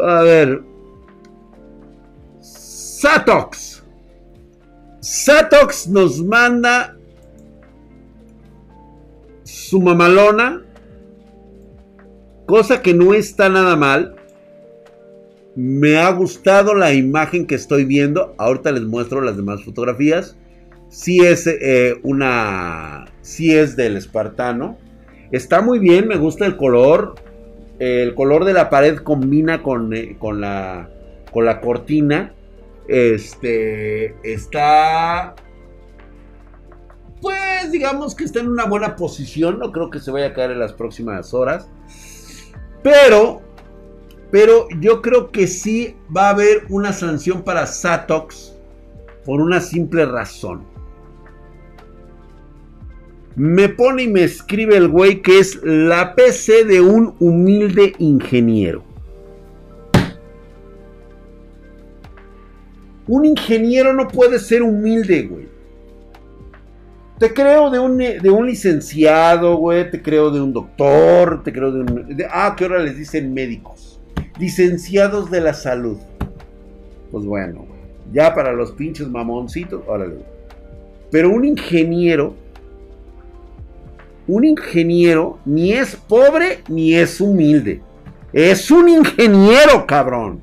[0.00, 0.62] A ver.
[2.40, 3.82] Satox.
[5.00, 6.96] Satox nos manda
[9.42, 10.62] su mamalona.
[12.46, 14.16] Cosa que no está nada mal.
[15.54, 18.34] Me ha gustado la imagen que estoy viendo.
[18.38, 20.36] Ahorita les muestro las demás fotografías.
[20.88, 23.06] Si es eh, una.
[23.20, 24.78] Si es del espartano.
[25.30, 27.14] Está muy bien, me gusta el color.
[27.78, 30.88] El color de la pared combina con, eh, con, la,
[31.32, 32.34] con la cortina.
[32.88, 35.34] Este está
[37.22, 40.50] pues digamos que está en una buena posición, no creo que se vaya a caer
[40.50, 41.68] en las próximas horas.
[42.82, 43.40] Pero
[44.32, 48.54] pero yo creo que sí va a haber una sanción para Satox
[49.26, 50.62] por una simple razón.
[53.36, 58.82] Me pone y me escribe el güey que es la PC de un humilde ingeniero.
[63.06, 65.46] Un ingeniero no puede ser humilde, güey.
[67.18, 69.90] Te creo de un, de un licenciado, güey.
[69.90, 71.42] Te creo de un doctor.
[71.42, 72.16] Te creo de un...
[72.30, 73.91] ah, que ahora les dicen médicos.
[74.38, 75.98] Licenciados de la salud.
[77.10, 77.66] Pues bueno,
[78.12, 80.16] ya para los pinches mamoncitos, órale.
[81.10, 82.34] Pero un ingeniero
[84.26, 87.82] un ingeniero ni es pobre ni es humilde.
[88.32, 90.40] Es un ingeniero, cabrón.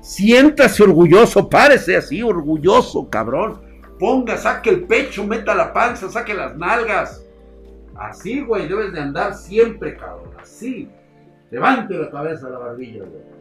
[0.00, 3.60] Siéntase orgulloso, párese así, orgulloso, cabrón.
[3.98, 7.24] Ponga, saque el pecho, meta la panza, saque las nalgas.
[7.96, 10.30] Así, güey, debes de andar siempre, cabrón.
[10.40, 10.88] Así.
[11.50, 13.36] Levante la cabeza, la barbilla, güey.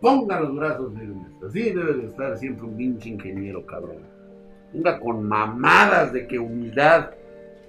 [0.00, 1.28] Ponga los brazos firmes.
[1.46, 3.98] Así debe de estar siempre un pinche ingeniero, cabrón.
[4.72, 7.10] Venga con mamadas de que humildad.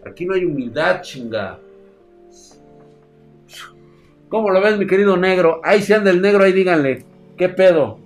[0.06, 1.60] Aquí no hay humildad, chinga.
[4.30, 5.62] ¿Cómo lo ves, mi querido negro?
[5.64, 7.06] Ahí se anda el negro, ahí díganle.
[7.38, 8.00] ¿Qué pedo?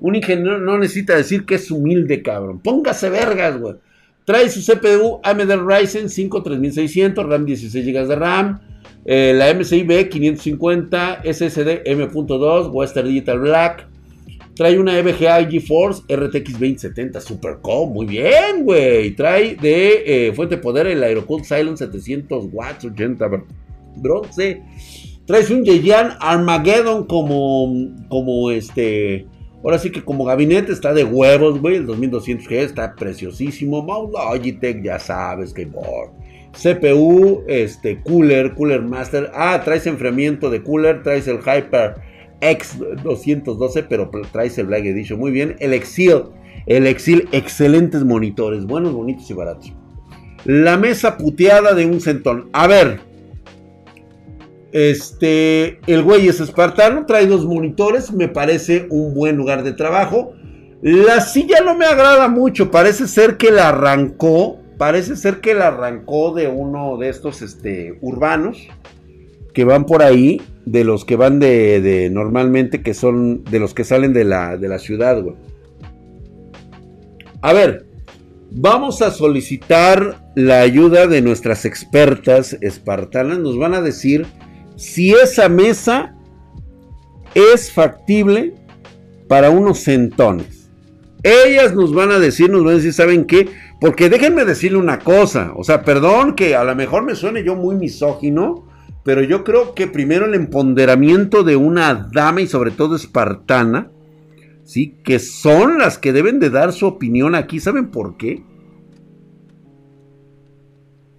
[0.00, 2.58] Un ingeniero no necesita decir que es humilde, cabrón.
[2.58, 3.76] Póngase vergas, güey.
[4.24, 8.60] Trae su CPU AMD Ryzen 5 3600, RAM 16 GB de RAM.
[9.04, 13.86] Eh, la MSI B550, SSD M.2, Western Digital Black.
[14.54, 17.86] Trae una EVGA GeForce RTX 2070 Super Co.
[17.86, 19.10] Muy bien, güey.
[19.14, 23.26] Trae de eh, fuente de poder el Aerocool Silent 700 watts, 80
[23.96, 24.62] bronce.
[25.26, 29.26] Trae un Yeyan Armageddon como, como este.
[29.64, 31.76] Ahora sí que como gabinete está de huevos, güey.
[31.76, 33.82] El 2200G está preciosísimo.
[33.82, 36.10] Mouse Logitech, ya sabes, keyboard.
[36.52, 39.30] CPU, este, cooler, cooler master.
[39.34, 41.94] Ah, traes enfriamiento de cooler, traes el Hyper
[42.42, 45.18] X212, pero traes el Black Edition.
[45.18, 45.56] Muy bien.
[45.60, 46.24] El Exil.
[46.66, 48.66] El Exil, excelentes monitores.
[48.66, 49.72] Buenos, bonitos y baratos.
[50.44, 52.50] La mesa puteada de un centón.
[52.52, 53.13] A ver.
[54.74, 55.78] Este.
[55.86, 57.06] El güey es espartano.
[57.06, 58.12] Trae dos monitores.
[58.12, 60.34] Me parece un buen lugar de trabajo.
[60.82, 62.70] La silla no me agrada mucho.
[62.70, 64.58] Parece ser que la arrancó.
[64.76, 68.68] Parece ser que la arrancó de uno de estos este, urbanos
[69.54, 73.84] que van por ahí, de los que van de, normalmente, que son de los que
[73.84, 75.36] salen de la, de la ciudad, güey.
[77.40, 77.86] A ver,
[78.50, 83.38] vamos a solicitar la ayuda de nuestras expertas espartanas.
[83.38, 84.26] Nos van a decir
[84.76, 86.14] si esa mesa
[87.34, 88.54] es factible
[89.28, 90.70] para unos centones.
[91.22, 93.48] Ellas nos van a decir, nos van a decir, ¿saben qué?
[93.80, 97.56] Porque déjenme decirle una cosa, o sea, perdón que a lo mejor me suene yo
[97.56, 98.66] muy misógino,
[99.04, 103.90] pero yo creo que primero el empoderamiento de una dama y sobre todo espartana,
[104.64, 104.98] ¿sí?
[105.02, 107.60] Que son las que deben de dar su opinión aquí.
[107.60, 108.42] ¿Saben por qué?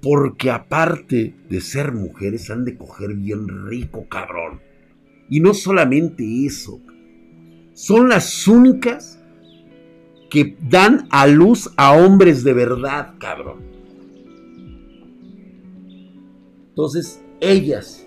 [0.05, 4.61] Porque aparte de ser mujeres, han de coger bien rico, cabrón.
[5.31, 6.79] Y no solamente eso.
[7.73, 9.19] Son las únicas
[10.29, 13.63] que dan a luz a hombres de verdad, cabrón.
[16.69, 18.05] Entonces, ellas.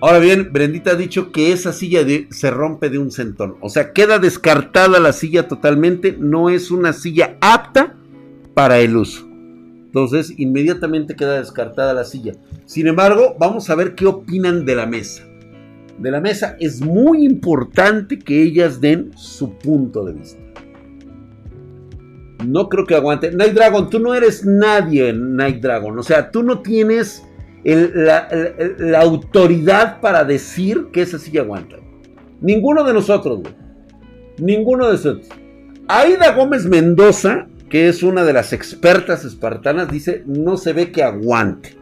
[0.00, 3.56] Ahora bien, Brendita ha dicho que esa silla se rompe de un centón.
[3.60, 6.16] O sea, queda descartada la silla totalmente.
[6.16, 7.96] No es una silla apta
[8.54, 9.26] para el uso.
[9.96, 12.34] Entonces, inmediatamente queda descartada la silla.
[12.66, 15.24] Sin embargo, vamos a ver qué opinan de la mesa.
[15.98, 20.38] De la mesa es muy importante que ellas den su punto de vista.
[22.46, 23.32] No creo que aguante.
[23.32, 25.98] Night Dragon, tú no eres nadie, Night Dragon.
[25.98, 27.24] O sea, tú no tienes
[27.64, 28.28] la,
[29.00, 31.76] autoridad para decir que esa silla aguanta.
[32.42, 33.54] Ninguno de nosotros, güey.
[34.36, 35.28] Ninguno de nosotros.
[35.88, 41.02] Aida Gómez Mendoza, que es una de las expertas espartanas, dice, no se ve que
[41.02, 41.76] aguante.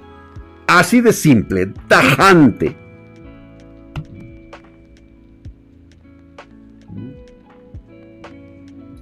[0.67, 2.77] Así de simple, tajante.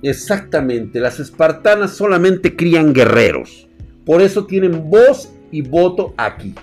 [0.03, 3.68] Exactamente, las espartanas solamente crían guerreros.
[4.05, 6.55] Por eso tienen voz y voto aquí.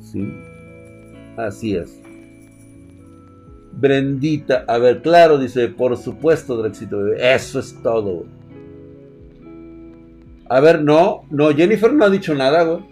[0.00, 0.32] ¿Sí?
[1.36, 2.00] Así es.
[3.72, 8.24] Brendita, a ver, claro, dice, por supuesto, Drexito, eso es todo.
[10.48, 12.84] A ver, no, no, Jennifer no ha dicho nada, güey.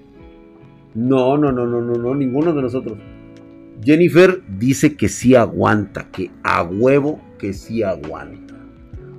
[0.94, 2.98] No, no, no, no, no, no, ninguno de nosotros.
[3.82, 8.54] Jennifer dice que sí aguanta, que a huevo que sí aguanta.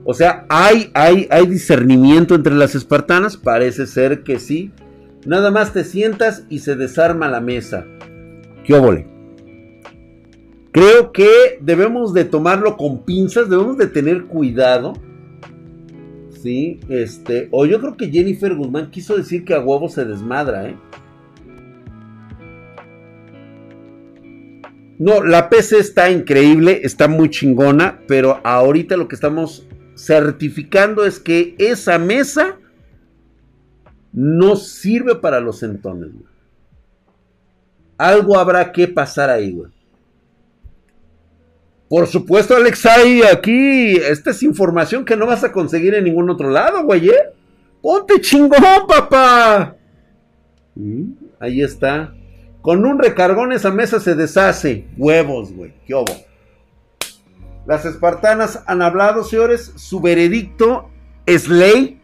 [0.06, 4.72] O sea, hay, hay, hay discernimiento entre las espartanas, parece ser que sí.
[5.26, 7.86] Nada más te sientas y se desarma la mesa.
[8.64, 9.08] ¿Qué óvole?
[10.72, 14.94] Creo que debemos de tomarlo con pinzas, debemos de tener cuidado.
[16.46, 20.70] Sí, este, o yo creo que Jennifer Guzmán quiso decir que a huevo se desmadra,
[20.70, 20.78] ¿eh?
[25.00, 31.20] No, la PC está increíble, está muy chingona, pero ahorita lo que estamos certificando es
[31.20, 32.60] que esa mesa
[34.14, 36.12] no sirve para los centones.
[37.98, 39.72] Algo habrá que pasar ahí, güey.
[41.88, 46.50] Por supuesto, Alexai, aquí, esta es información que no vas a conseguir en ningún otro
[46.50, 47.34] lado, güey, ¿eh?
[47.82, 49.76] Ponte chingón, papá.
[50.74, 52.14] Mm, ahí está.
[52.62, 54.88] Con un recargón esa mesa se deshace.
[54.98, 55.74] Huevos, güey.
[55.86, 56.12] ¿Qué obo?
[57.68, 59.72] Las espartanas han hablado, señores.
[59.76, 60.90] Su veredicto
[61.28, 62.02] es ley.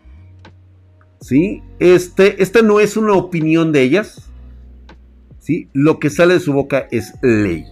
[1.20, 1.64] ¿Sí?
[1.80, 4.30] Este, esta no es una opinión de ellas.
[5.40, 5.70] ¿Sí?
[5.74, 7.66] Lo que sale de su boca es ley.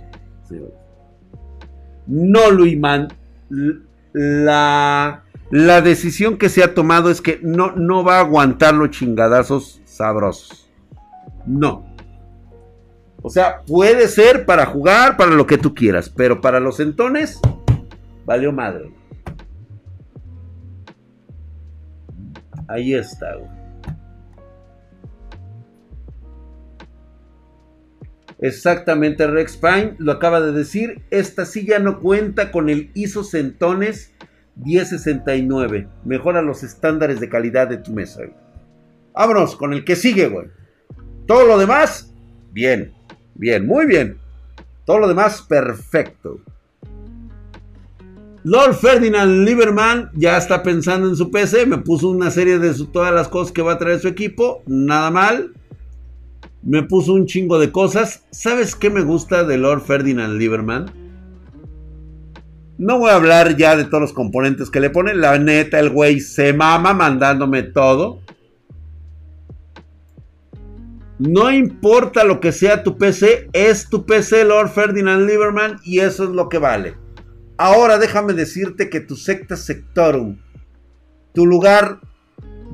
[2.09, 3.07] No, Luimán.
[4.13, 8.89] La, la decisión que se ha tomado es que no, no va a aguantar los
[8.89, 10.69] chingadazos sabrosos.
[11.45, 11.85] No.
[13.21, 17.39] O sea, puede ser para jugar, para lo que tú quieras, pero para los entones,
[18.25, 18.91] valió madre.
[22.67, 23.35] Ahí está,
[28.41, 31.01] Exactamente, Rex Pine lo acaba de decir.
[31.11, 34.13] Esta silla no cuenta con el ISO Centones
[34.63, 35.87] 1069.
[36.05, 38.21] Mejora los estándares de calidad de tu mesa.
[39.13, 40.47] Vámonos con el que sigue, güey.
[41.25, 42.13] Todo lo demás,
[42.51, 42.93] bien.
[43.35, 44.17] Bien, muy bien.
[44.85, 46.39] Todo lo demás, perfecto.
[48.43, 51.65] Lord Ferdinand Lieberman ya está pensando en su PC.
[51.65, 54.63] Me puso una serie de todas las cosas que va a traer su equipo.
[54.65, 55.53] Nada mal.
[56.61, 58.25] Me puso un chingo de cosas.
[58.31, 60.91] ¿Sabes qué me gusta de Lord Ferdinand Lieberman?
[62.77, 65.13] No voy a hablar ya de todos los componentes que le pone.
[65.13, 68.21] La neta, el güey se mama mandándome todo.
[71.19, 76.23] No importa lo que sea tu PC, es tu PC Lord Ferdinand Lieberman y eso
[76.23, 76.95] es lo que vale.
[77.57, 80.37] Ahora déjame decirte que tu secta sectorum,
[81.33, 81.99] tu lugar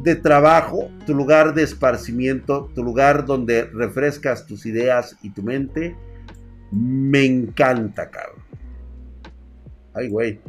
[0.06, 5.96] de trabajo, tu lugar de esparcimiento, tu lugar donde refrescas tus ideas y tu mente,
[6.72, 8.44] me encanta, cabrón.
[9.94, 10.40] Ay, güey.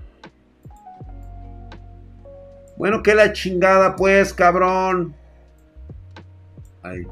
[2.76, 5.14] Bueno, que la chingada, pues, cabrón.
[6.82, 7.06] Ay.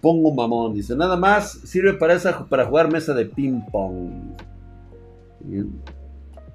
[0.00, 0.94] Pongo mamón, dice.
[0.94, 4.36] Nada más sirve para, esa, para jugar mesa de ping pong.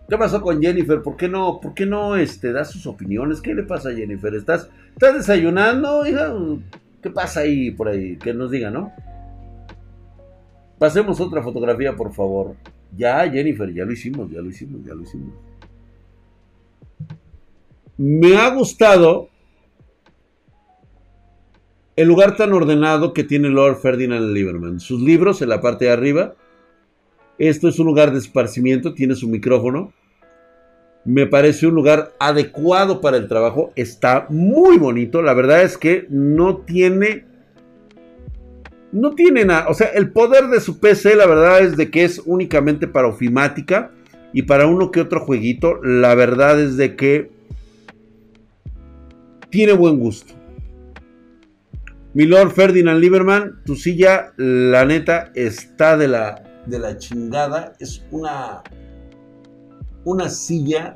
[0.10, 1.02] ¿Qué pasó con Jennifer?
[1.02, 3.42] ¿Por qué no, por qué no este, da sus opiniones?
[3.42, 4.34] ¿Qué le pasa a Jennifer?
[4.36, 6.34] ¿Estás, estás desayunando, hija?
[7.02, 8.18] ¿Qué pasa ahí por ahí?
[8.18, 8.92] Que nos diga, ¿no?
[10.78, 12.56] Pasemos otra fotografía, por favor.
[12.96, 15.34] Ya, Jennifer, ya lo hicimos, ya lo hicimos, ya lo hicimos.
[17.98, 19.30] Me ha gustado
[21.96, 24.80] el lugar tan ordenado que tiene Lord Ferdinand Lieberman.
[24.80, 26.36] Sus libros en la parte de arriba.
[27.38, 29.94] Esto es un lugar de esparcimiento, tiene su micrófono.
[31.06, 33.74] Me parece un lugar adecuado para el trabajo.
[33.76, 35.22] Está muy bonito.
[35.22, 37.26] La verdad es que no tiene...
[38.92, 39.68] No tiene nada.
[39.70, 43.08] O sea, el poder de su PC, la verdad es de que es únicamente para
[43.08, 43.92] ofimática
[44.34, 45.84] y para uno que otro jueguito.
[45.84, 47.32] La verdad es de que
[49.50, 50.34] tiene buen gusto.
[52.14, 57.74] Mi Lord Ferdinand Lieberman, tu silla, la neta, está de la, de la chingada.
[57.80, 58.64] Es una,
[60.06, 60.96] una silla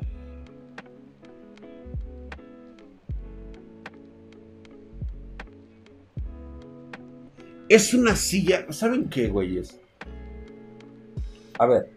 [7.68, 8.66] Es una silla.
[8.72, 9.78] ¿Saben qué, güeyes?
[11.58, 11.90] A ver.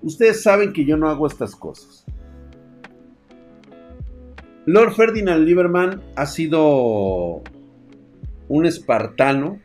[0.00, 2.06] Ustedes saben que yo no hago estas cosas.
[4.64, 7.42] Lord Ferdinand Lieberman ha sido
[8.48, 9.60] un espartano.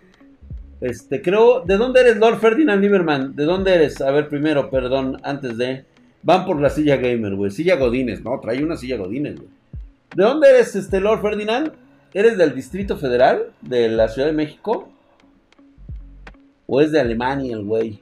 [0.81, 3.35] Este, creo, ¿de dónde eres Lord Ferdinand Lieberman?
[3.35, 4.01] ¿De dónde eres?
[4.01, 5.85] A ver, primero, perdón, antes de.
[6.21, 7.51] Van por la silla gamer, güey.
[7.51, 9.49] Silla Godines, no, trae una silla Godines, güey.
[10.15, 11.71] ¿De dónde eres, este Lord Ferdinand?
[12.13, 13.51] ¿Eres del Distrito Federal?
[13.61, 14.89] ¿De la Ciudad de México?
[16.67, 17.99] ¿O es de Alemania el güey?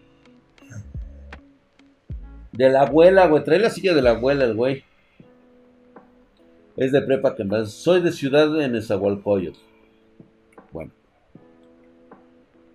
[2.51, 3.43] De la abuela, güey.
[3.43, 4.84] Trae la silla de la abuela el güey.
[6.75, 7.45] Es de prepa que.
[7.65, 9.70] Soy de ciudad de Nezahualcóyotl.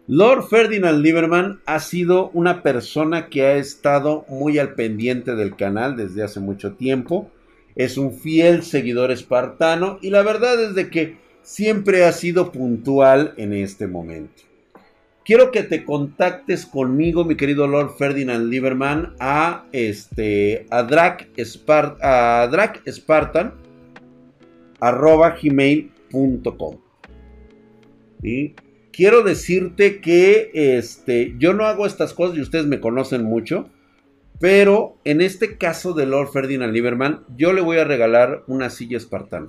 [0.08, 5.96] Lord Ferdinand Lieberman ha sido una persona que ha estado muy al pendiente del canal
[5.96, 7.28] desde hace mucho tiempo.
[7.74, 13.34] Es un fiel seguidor espartano y la verdad es de que siempre ha sido puntual
[13.36, 14.44] en este momento.
[15.24, 21.30] Quiero que te contactes conmigo, mi querido Lord Ferdinand Lieberman, a este a Drac,
[22.00, 22.48] a
[24.78, 26.76] arroba gmail.com.
[28.22, 28.54] ¿Sí?
[28.96, 33.68] Quiero decirte que este, yo no hago estas cosas y ustedes me conocen mucho.
[34.40, 38.96] Pero en este caso de Lord Ferdinand Lieberman, yo le voy a regalar una silla
[38.96, 39.48] espartana.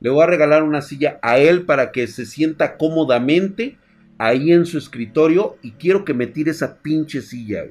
[0.00, 3.78] Le voy a regalar una silla a él para que se sienta cómodamente
[4.18, 7.64] ahí en su escritorio y quiero que me tire esa pinche silla.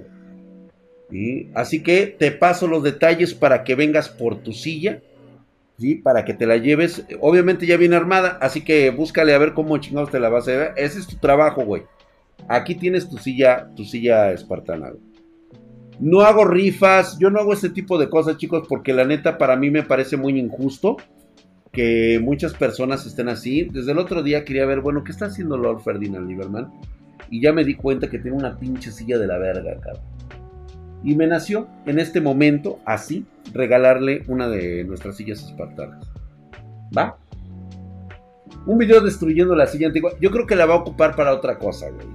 [1.55, 5.01] Así que te paso los detalles para que vengas por tu silla
[6.03, 7.05] para que te la lleves.
[7.21, 10.51] Obviamente ya viene armada, así que búscale a ver cómo chingados te la vas a
[10.51, 10.73] llevar.
[10.77, 11.83] Ese es tu trabajo, güey.
[12.47, 14.91] Aquí tienes tu silla, tu silla espartana.
[15.99, 19.57] No hago rifas, yo no hago este tipo de cosas, chicos, porque la neta para
[19.57, 20.97] mí me parece muy injusto
[21.71, 23.67] que muchas personas estén así.
[23.71, 26.71] Desde el otro día quería ver, bueno, ¿qué está haciendo Lord Ferdinand Lieberman?
[27.29, 30.03] Y ya me di cuenta que tiene una pinche silla de la verga, cabrón.
[31.03, 36.05] Y me nació en este momento, así, regalarle una de nuestras sillas espartanas.
[36.95, 37.17] ¿Va?
[38.65, 40.11] Un video destruyendo la silla antigua.
[40.19, 42.07] Yo creo que la va a ocupar para otra cosa, güey.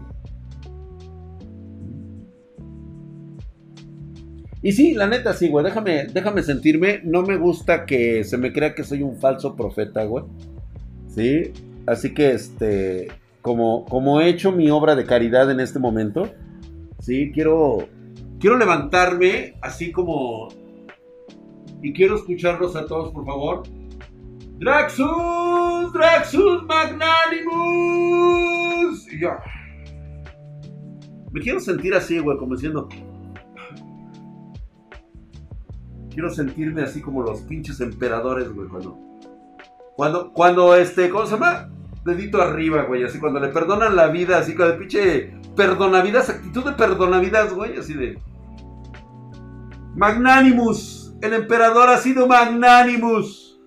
[4.62, 5.64] Y sí, la neta sí, güey.
[5.64, 7.00] Déjame, déjame sentirme.
[7.04, 10.24] No me gusta que se me crea que soy un falso profeta, güey.
[11.08, 11.52] Sí.
[11.86, 13.08] Así que este.
[13.42, 16.30] Como, como he hecho mi obra de caridad en este momento.
[16.98, 17.88] Sí, quiero
[18.44, 20.48] Quiero levantarme así como...
[21.80, 23.62] Y quiero escucharlos a todos, por favor.
[24.58, 27.50] Draxus, Draxus Magnanimus.
[29.10, 29.30] Y yo...
[31.32, 32.86] Me quiero sentir así, güey, como diciendo...
[36.10, 38.98] Quiero sentirme así como los pinches emperadores, güey, cuando...
[39.96, 41.70] Cuando, cuando, este, ¿cómo se llama?
[42.04, 46.62] Dedito arriba, güey, así cuando le perdonan la vida, así con el pinche perdonavidas, actitud
[46.62, 48.18] de perdonavidas, güey, así de...
[49.96, 51.14] Magnanimus.
[51.20, 53.60] El emperador ha sido Magnanimus.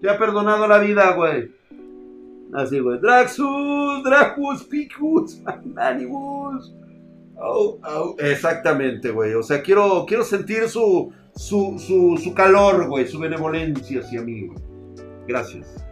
[0.00, 1.50] Te ha perdonado la vida, güey.
[2.54, 2.98] Así, güey.
[3.00, 6.74] Draxus, Draxus, Picus, Magnanimus.
[7.36, 8.16] Oh, oh.
[8.18, 9.34] Exactamente, güey.
[9.34, 13.06] O sea, quiero, quiero sentir su, su, su, su calor, güey.
[13.06, 14.58] Su benevolencia hacia mí, güey.
[15.28, 15.84] Gracias.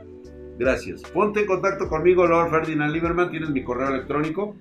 [0.59, 1.03] Gracias.
[1.03, 3.31] Ponte en contacto conmigo, Lord Ferdinand Lieberman.
[3.31, 4.57] Tienes mi correo electrónico.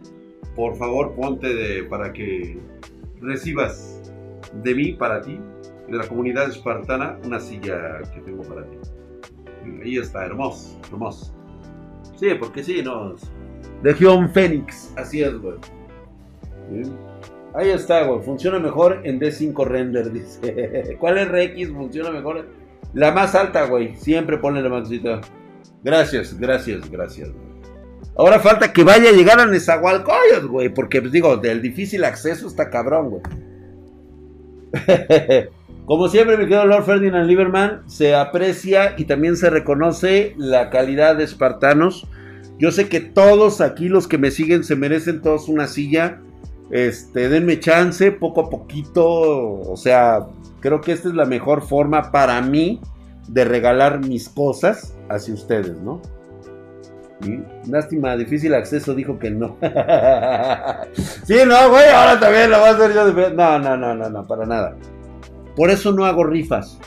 [0.55, 2.59] Por favor, ponte de, para que
[3.21, 4.12] recibas
[4.61, 5.39] de mí para ti,
[5.87, 8.77] de la comunidad espartana, una silla que tengo para ti.
[9.83, 11.33] Ahí está, hermoso, hermoso.
[12.15, 13.15] Sí, porque sí, no.
[13.81, 15.55] Legión Fénix, así es, güey.
[17.53, 18.21] Ahí está, güey.
[18.23, 20.97] Funciona mejor en D5 render, dice.
[20.99, 21.73] ¿Cuál es RX?
[21.73, 22.47] Funciona mejor.
[22.93, 23.95] La más alta, güey.
[23.95, 25.21] Siempre ponle la maxita.
[25.83, 27.29] Gracias, gracias, gracias,
[28.15, 30.69] Ahora falta que vaya a llegar a Nezahualcóyotl, güey.
[30.69, 33.23] Porque, pues, digo, del difícil acceso está cabrón, güey.
[35.85, 41.17] Como siempre, mi querido Lord Ferdinand Lieberman, se aprecia y también se reconoce la calidad
[41.17, 42.07] de espartanos.
[42.57, 46.21] Yo sé que todos aquí, los que me siguen, se merecen todos una silla.
[46.71, 49.05] Este, denme chance, poco a poquito.
[49.05, 50.27] O sea,
[50.61, 52.79] creo que esta es la mejor forma para mí
[53.27, 56.01] de regalar mis cosas hacia ustedes, ¿no?
[57.67, 59.57] Lástima, difícil acceso, dijo que no.
[61.25, 63.29] sí, no, güey, ahora también lo voy a hacer yo.
[63.31, 64.75] No, no, no, no, no, para nada.
[65.55, 66.79] Por eso no hago rifas.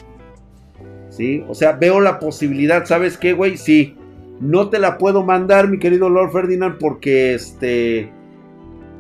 [1.08, 1.44] ¿Sí?
[1.48, 3.56] O sea, veo la posibilidad, ¿sabes qué, güey?
[3.56, 3.96] Sí.
[4.40, 8.10] No te la puedo mandar, mi querido Lord Ferdinand, porque este.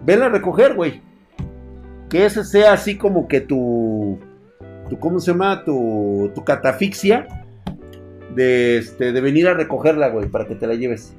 [0.04, 1.02] Vela a recoger, güey.
[2.08, 4.18] Que ese sea así como que tu.
[4.88, 5.64] tu ¿Cómo se llama?
[5.64, 7.26] Tu, tu catafixia.
[8.34, 11.14] De, este, de venir a recogerla, güey, para que te la lleves.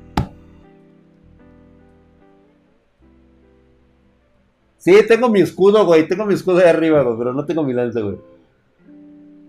[4.88, 6.08] Sí, tengo mi escudo, güey.
[6.08, 7.18] Tengo mi escudo ahí arriba, güey.
[7.18, 8.16] Pero no tengo mi lanza, güey.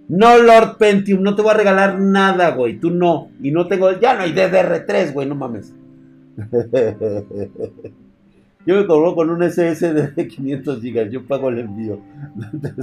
[0.08, 1.22] No, Lord Pentium.
[1.22, 2.80] No te voy a regalar nada, güey.
[2.80, 3.30] Tú no.
[3.40, 3.92] Y no tengo.
[4.00, 5.28] Ya no hay DDR3, güey.
[5.28, 5.72] No mames.
[8.66, 11.10] Yo me cobro con un SSD de 500 GB.
[11.10, 12.00] Yo pago el envío.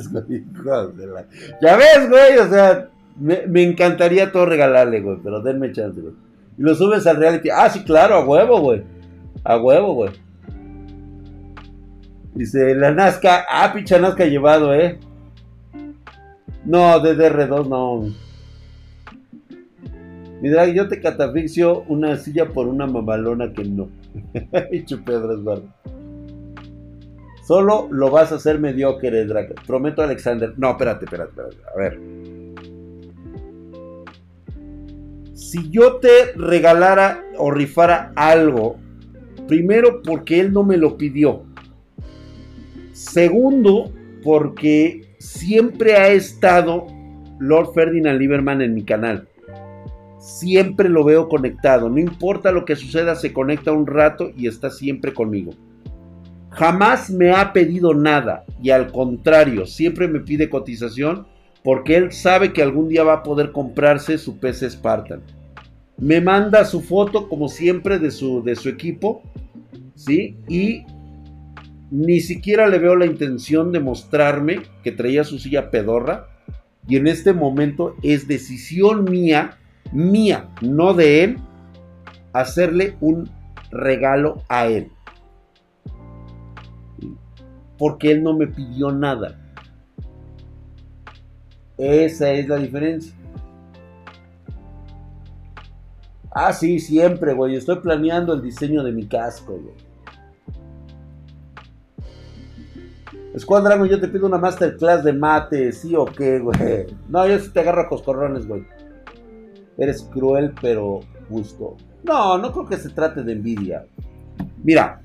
[1.62, 2.38] ya ves, güey.
[2.38, 2.88] O sea,
[3.20, 5.18] me, me encantaría todo regalarle, güey.
[5.22, 6.14] Pero denme chance, güey.
[6.58, 7.50] Y lo subes al reality.
[7.50, 8.82] Ah, sí, claro, a huevo, güey.
[9.44, 10.12] A huevo, güey.
[12.36, 15.00] Dice, la Nazca, ah, pinche Nazca llevado, ¿eh?
[16.66, 18.14] No, DDR2 no.
[20.42, 23.90] Mira, yo te catafixio una silla por una mamalona que no.
[24.72, 25.70] Hecho Pedro Eduardo.
[27.46, 29.54] Solo lo vas a hacer mediocre, Drake.
[29.66, 30.54] Prometo, Alexander.
[30.58, 31.58] No, espérate, espérate, espérate.
[31.74, 32.00] A ver.
[35.36, 38.78] Si yo te regalara o rifara algo,
[39.48, 41.44] primero porque él no me lo pidió.
[42.96, 43.92] Segundo,
[44.24, 46.88] porque siempre ha estado
[47.40, 49.28] Lord Ferdinand Lieberman en mi canal.
[50.18, 51.90] Siempre lo veo conectado.
[51.90, 55.52] No importa lo que suceda, se conecta un rato y está siempre conmigo.
[56.52, 61.28] Jamás me ha pedido nada y al contrario, siempre me pide cotización
[61.66, 65.22] porque él sabe que algún día va a poder comprarse su PC Spartan.
[65.98, 69.22] Me manda su foto como siempre de su, de su equipo,
[69.96, 70.38] ¿sí?
[70.48, 70.86] Y
[71.92, 76.28] ni siquiera le veo la intención de mostrarme que traía su silla pedorra.
[76.88, 79.58] Y en este momento es decisión mía,
[79.92, 81.38] mía, no de él,
[82.34, 83.30] hacerle un
[83.72, 84.92] regalo a él
[87.78, 89.40] porque él no me pidió nada.
[91.78, 93.14] Esa es la diferencia.
[96.32, 97.56] Ah, sí, siempre, güey.
[97.56, 99.76] Estoy planeando el diseño de mi casco, güey.
[103.36, 106.86] Escuadrano, yo te pido una masterclass de mate, sí o qué, güey.
[107.10, 108.66] No, yo sí te agarro a coscorrones, güey.
[109.78, 111.76] Eres cruel, pero justo.
[112.04, 113.86] No, no creo que se trate de envidia.
[114.64, 115.02] Mira,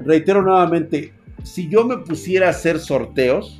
[0.00, 3.56] reitero nuevamente, si yo me pusiera a hacer sorteos,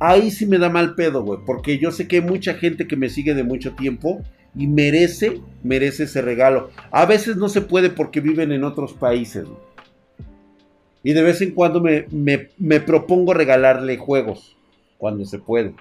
[0.00, 1.38] ahí sí me da mal pedo, güey.
[1.46, 4.20] Porque yo sé que hay mucha gente que me sigue de mucho tiempo
[4.56, 6.70] y merece, merece ese regalo.
[6.90, 9.46] A veces no se puede porque viven en otros países.
[11.06, 12.04] Y de vez en cuando me,
[12.58, 14.56] me propongo regalarle juegos,
[14.98, 15.72] cuando se puede.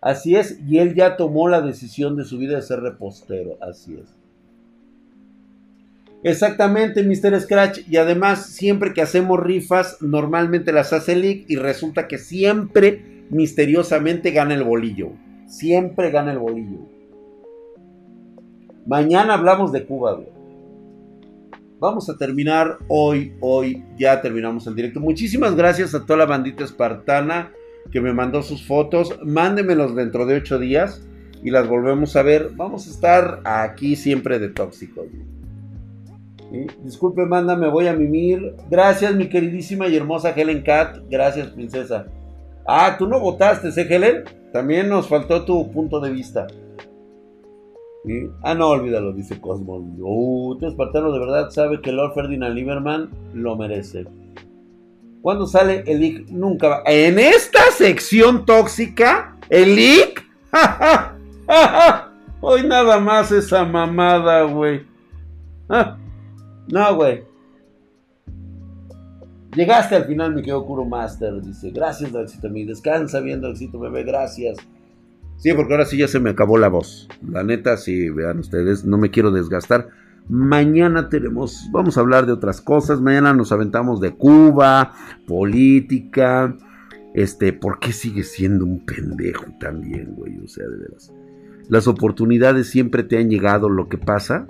[0.00, 3.98] Así es, y él ya tomó la decisión de su vida de ser repostero, así
[4.02, 4.14] es.
[6.22, 7.38] Exactamente, Mr.
[7.38, 7.80] Scratch.
[7.86, 14.30] Y además, siempre que hacemos rifas, normalmente las hace League y resulta que siempre, misteriosamente,
[14.30, 15.10] gana el bolillo.
[15.46, 16.97] Siempre gana el bolillo.
[18.88, 20.28] Mañana hablamos de Cuba, güey.
[21.78, 24.98] Vamos a terminar hoy, hoy, ya terminamos el directo.
[24.98, 27.52] Muchísimas gracias a toda la bandita espartana
[27.92, 29.14] que me mandó sus fotos.
[29.22, 31.06] Mándemelos dentro de ocho días
[31.44, 32.52] y las volvemos a ver.
[32.56, 35.04] Vamos a estar aquí siempre de tóxicos.
[36.82, 38.54] Disculpe, manda, me voy a mimir.
[38.70, 41.00] Gracias, mi queridísima y hermosa Helen Cat.
[41.10, 42.06] Gracias, princesa.
[42.66, 44.24] Ah, tú no votaste, ¿eh, Helen?
[44.50, 46.46] También nos faltó tu punto de vista.
[48.42, 49.76] Ah, no, olvídalo, dice Cosmo.
[49.76, 54.06] Uh, este espartano de verdad sabe que Lord Ferdinand Lieberman lo merece.
[55.20, 56.28] ¿Cuándo sale el leak?
[56.30, 56.82] Nunca va.
[56.86, 60.24] En esta sección tóxica, el leak.
[62.40, 64.86] Hoy nada más esa mamada, güey.
[65.68, 65.98] Ah,
[66.68, 67.24] no, güey.
[69.54, 71.42] Llegaste al final, mi querido Kuro Master.
[71.42, 72.48] Dice, gracias, Daxito.
[72.48, 74.58] Mi descansa bien, Daxito, bebé, gracias.
[75.38, 77.08] Sí, porque ahora sí ya se me acabó la voz.
[77.26, 79.88] La neta, sí, vean ustedes, no me quiero desgastar.
[80.28, 83.00] Mañana tenemos, vamos a hablar de otras cosas.
[83.00, 84.92] Mañana nos aventamos de Cuba,
[85.28, 86.56] política.
[87.14, 90.38] Este, ¿por qué sigue siendo un pendejo también, güey?
[90.38, 91.12] O sea, de veras.
[91.68, 93.68] Las oportunidades siempre te han llegado.
[93.68, 94.48] Lo que pasa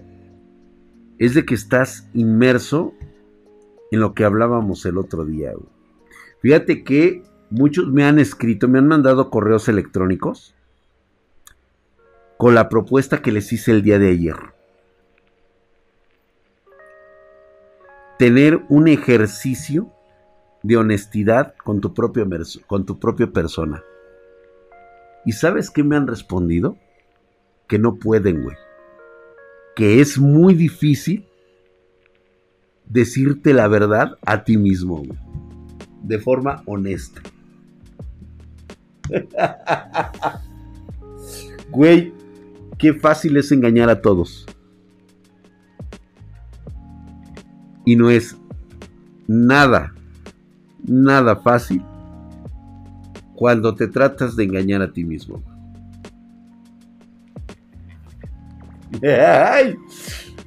[1.18, 2.94] es de que estás inmerso
[3.90, 5.68] en lo que hablábamos el otro día, güey.
[6.40, 10.54] Fíjate que muchos me han escrito, me han mandado correos electrónicos
[12.38, 14.36] con la propuesta que les hice el día de ayer.
[18.18, 19.90] tener un ejercicio
[20.62, 22.28] de honestidad con tu, propio,
[22.66, 23.82] con tu propia persona.
[25.24, 26.76] ¿Y sabes qué me han respondido?
[27.68, 28.56] Que no pueden, güey.
[29.76, 31.26] Que es muy difícil
[32.86, 35.18] decirte la verdad a ti mismo, güey.
[36.02, 37.22] De forma honesta.
[41.70, 42.12] güey,
[42.78, 44.46] qué fácil es engañar a todos.
[47.84, 48.36] Y no es
[49.26, 49.94] nada,
[50.84, 51.82] nada fácil
[53.34, 55.42] cuando te tratas de engañar a ti mismo.
[59.02, 59.76] Ay,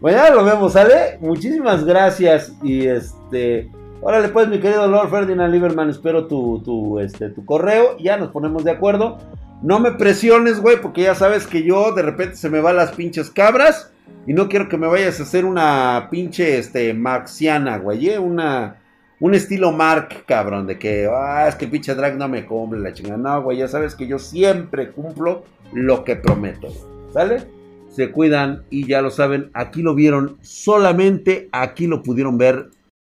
[0.02, 1.18] mañana lo vemos, ¿sale?
[1.22, 2.54] Muchísimas gracias.
[2.62, 3.72] Y este.
[4.02, 7.98] Órale, pues, mi querido Lord Ferdinand Lieberman, espero tu, tu, este, tu correo.
[8.00, 9.20] Ya nos ponemos de acuerdo.
[9.62, 12.94] No me presiones, güey, porque ya sabes que yo de repente se me van las
[12.94, 13.92] pinches cabras.
[14.26, 18.10] Y no quiero que me vayas a hacer una pinche este, marxiana, güey.
[18.10, 18.20] ¿eh?
[18.20, 18.78] Una,
[19.20, 22.94] un estilo Mark, cabrón, de que, ah, es que pinche drag no me cumple la
[22.94, 23.18] chingada.
[23.18, 26.68] No, güey, ya sabes que yo siempre cumplo lo que prometo,
[27.14, 27.44] ¿sale?
[27.90, 32.70] Se cuidan y ya lo saben, aquí lo vieron, solamente aquí lo pudieron ver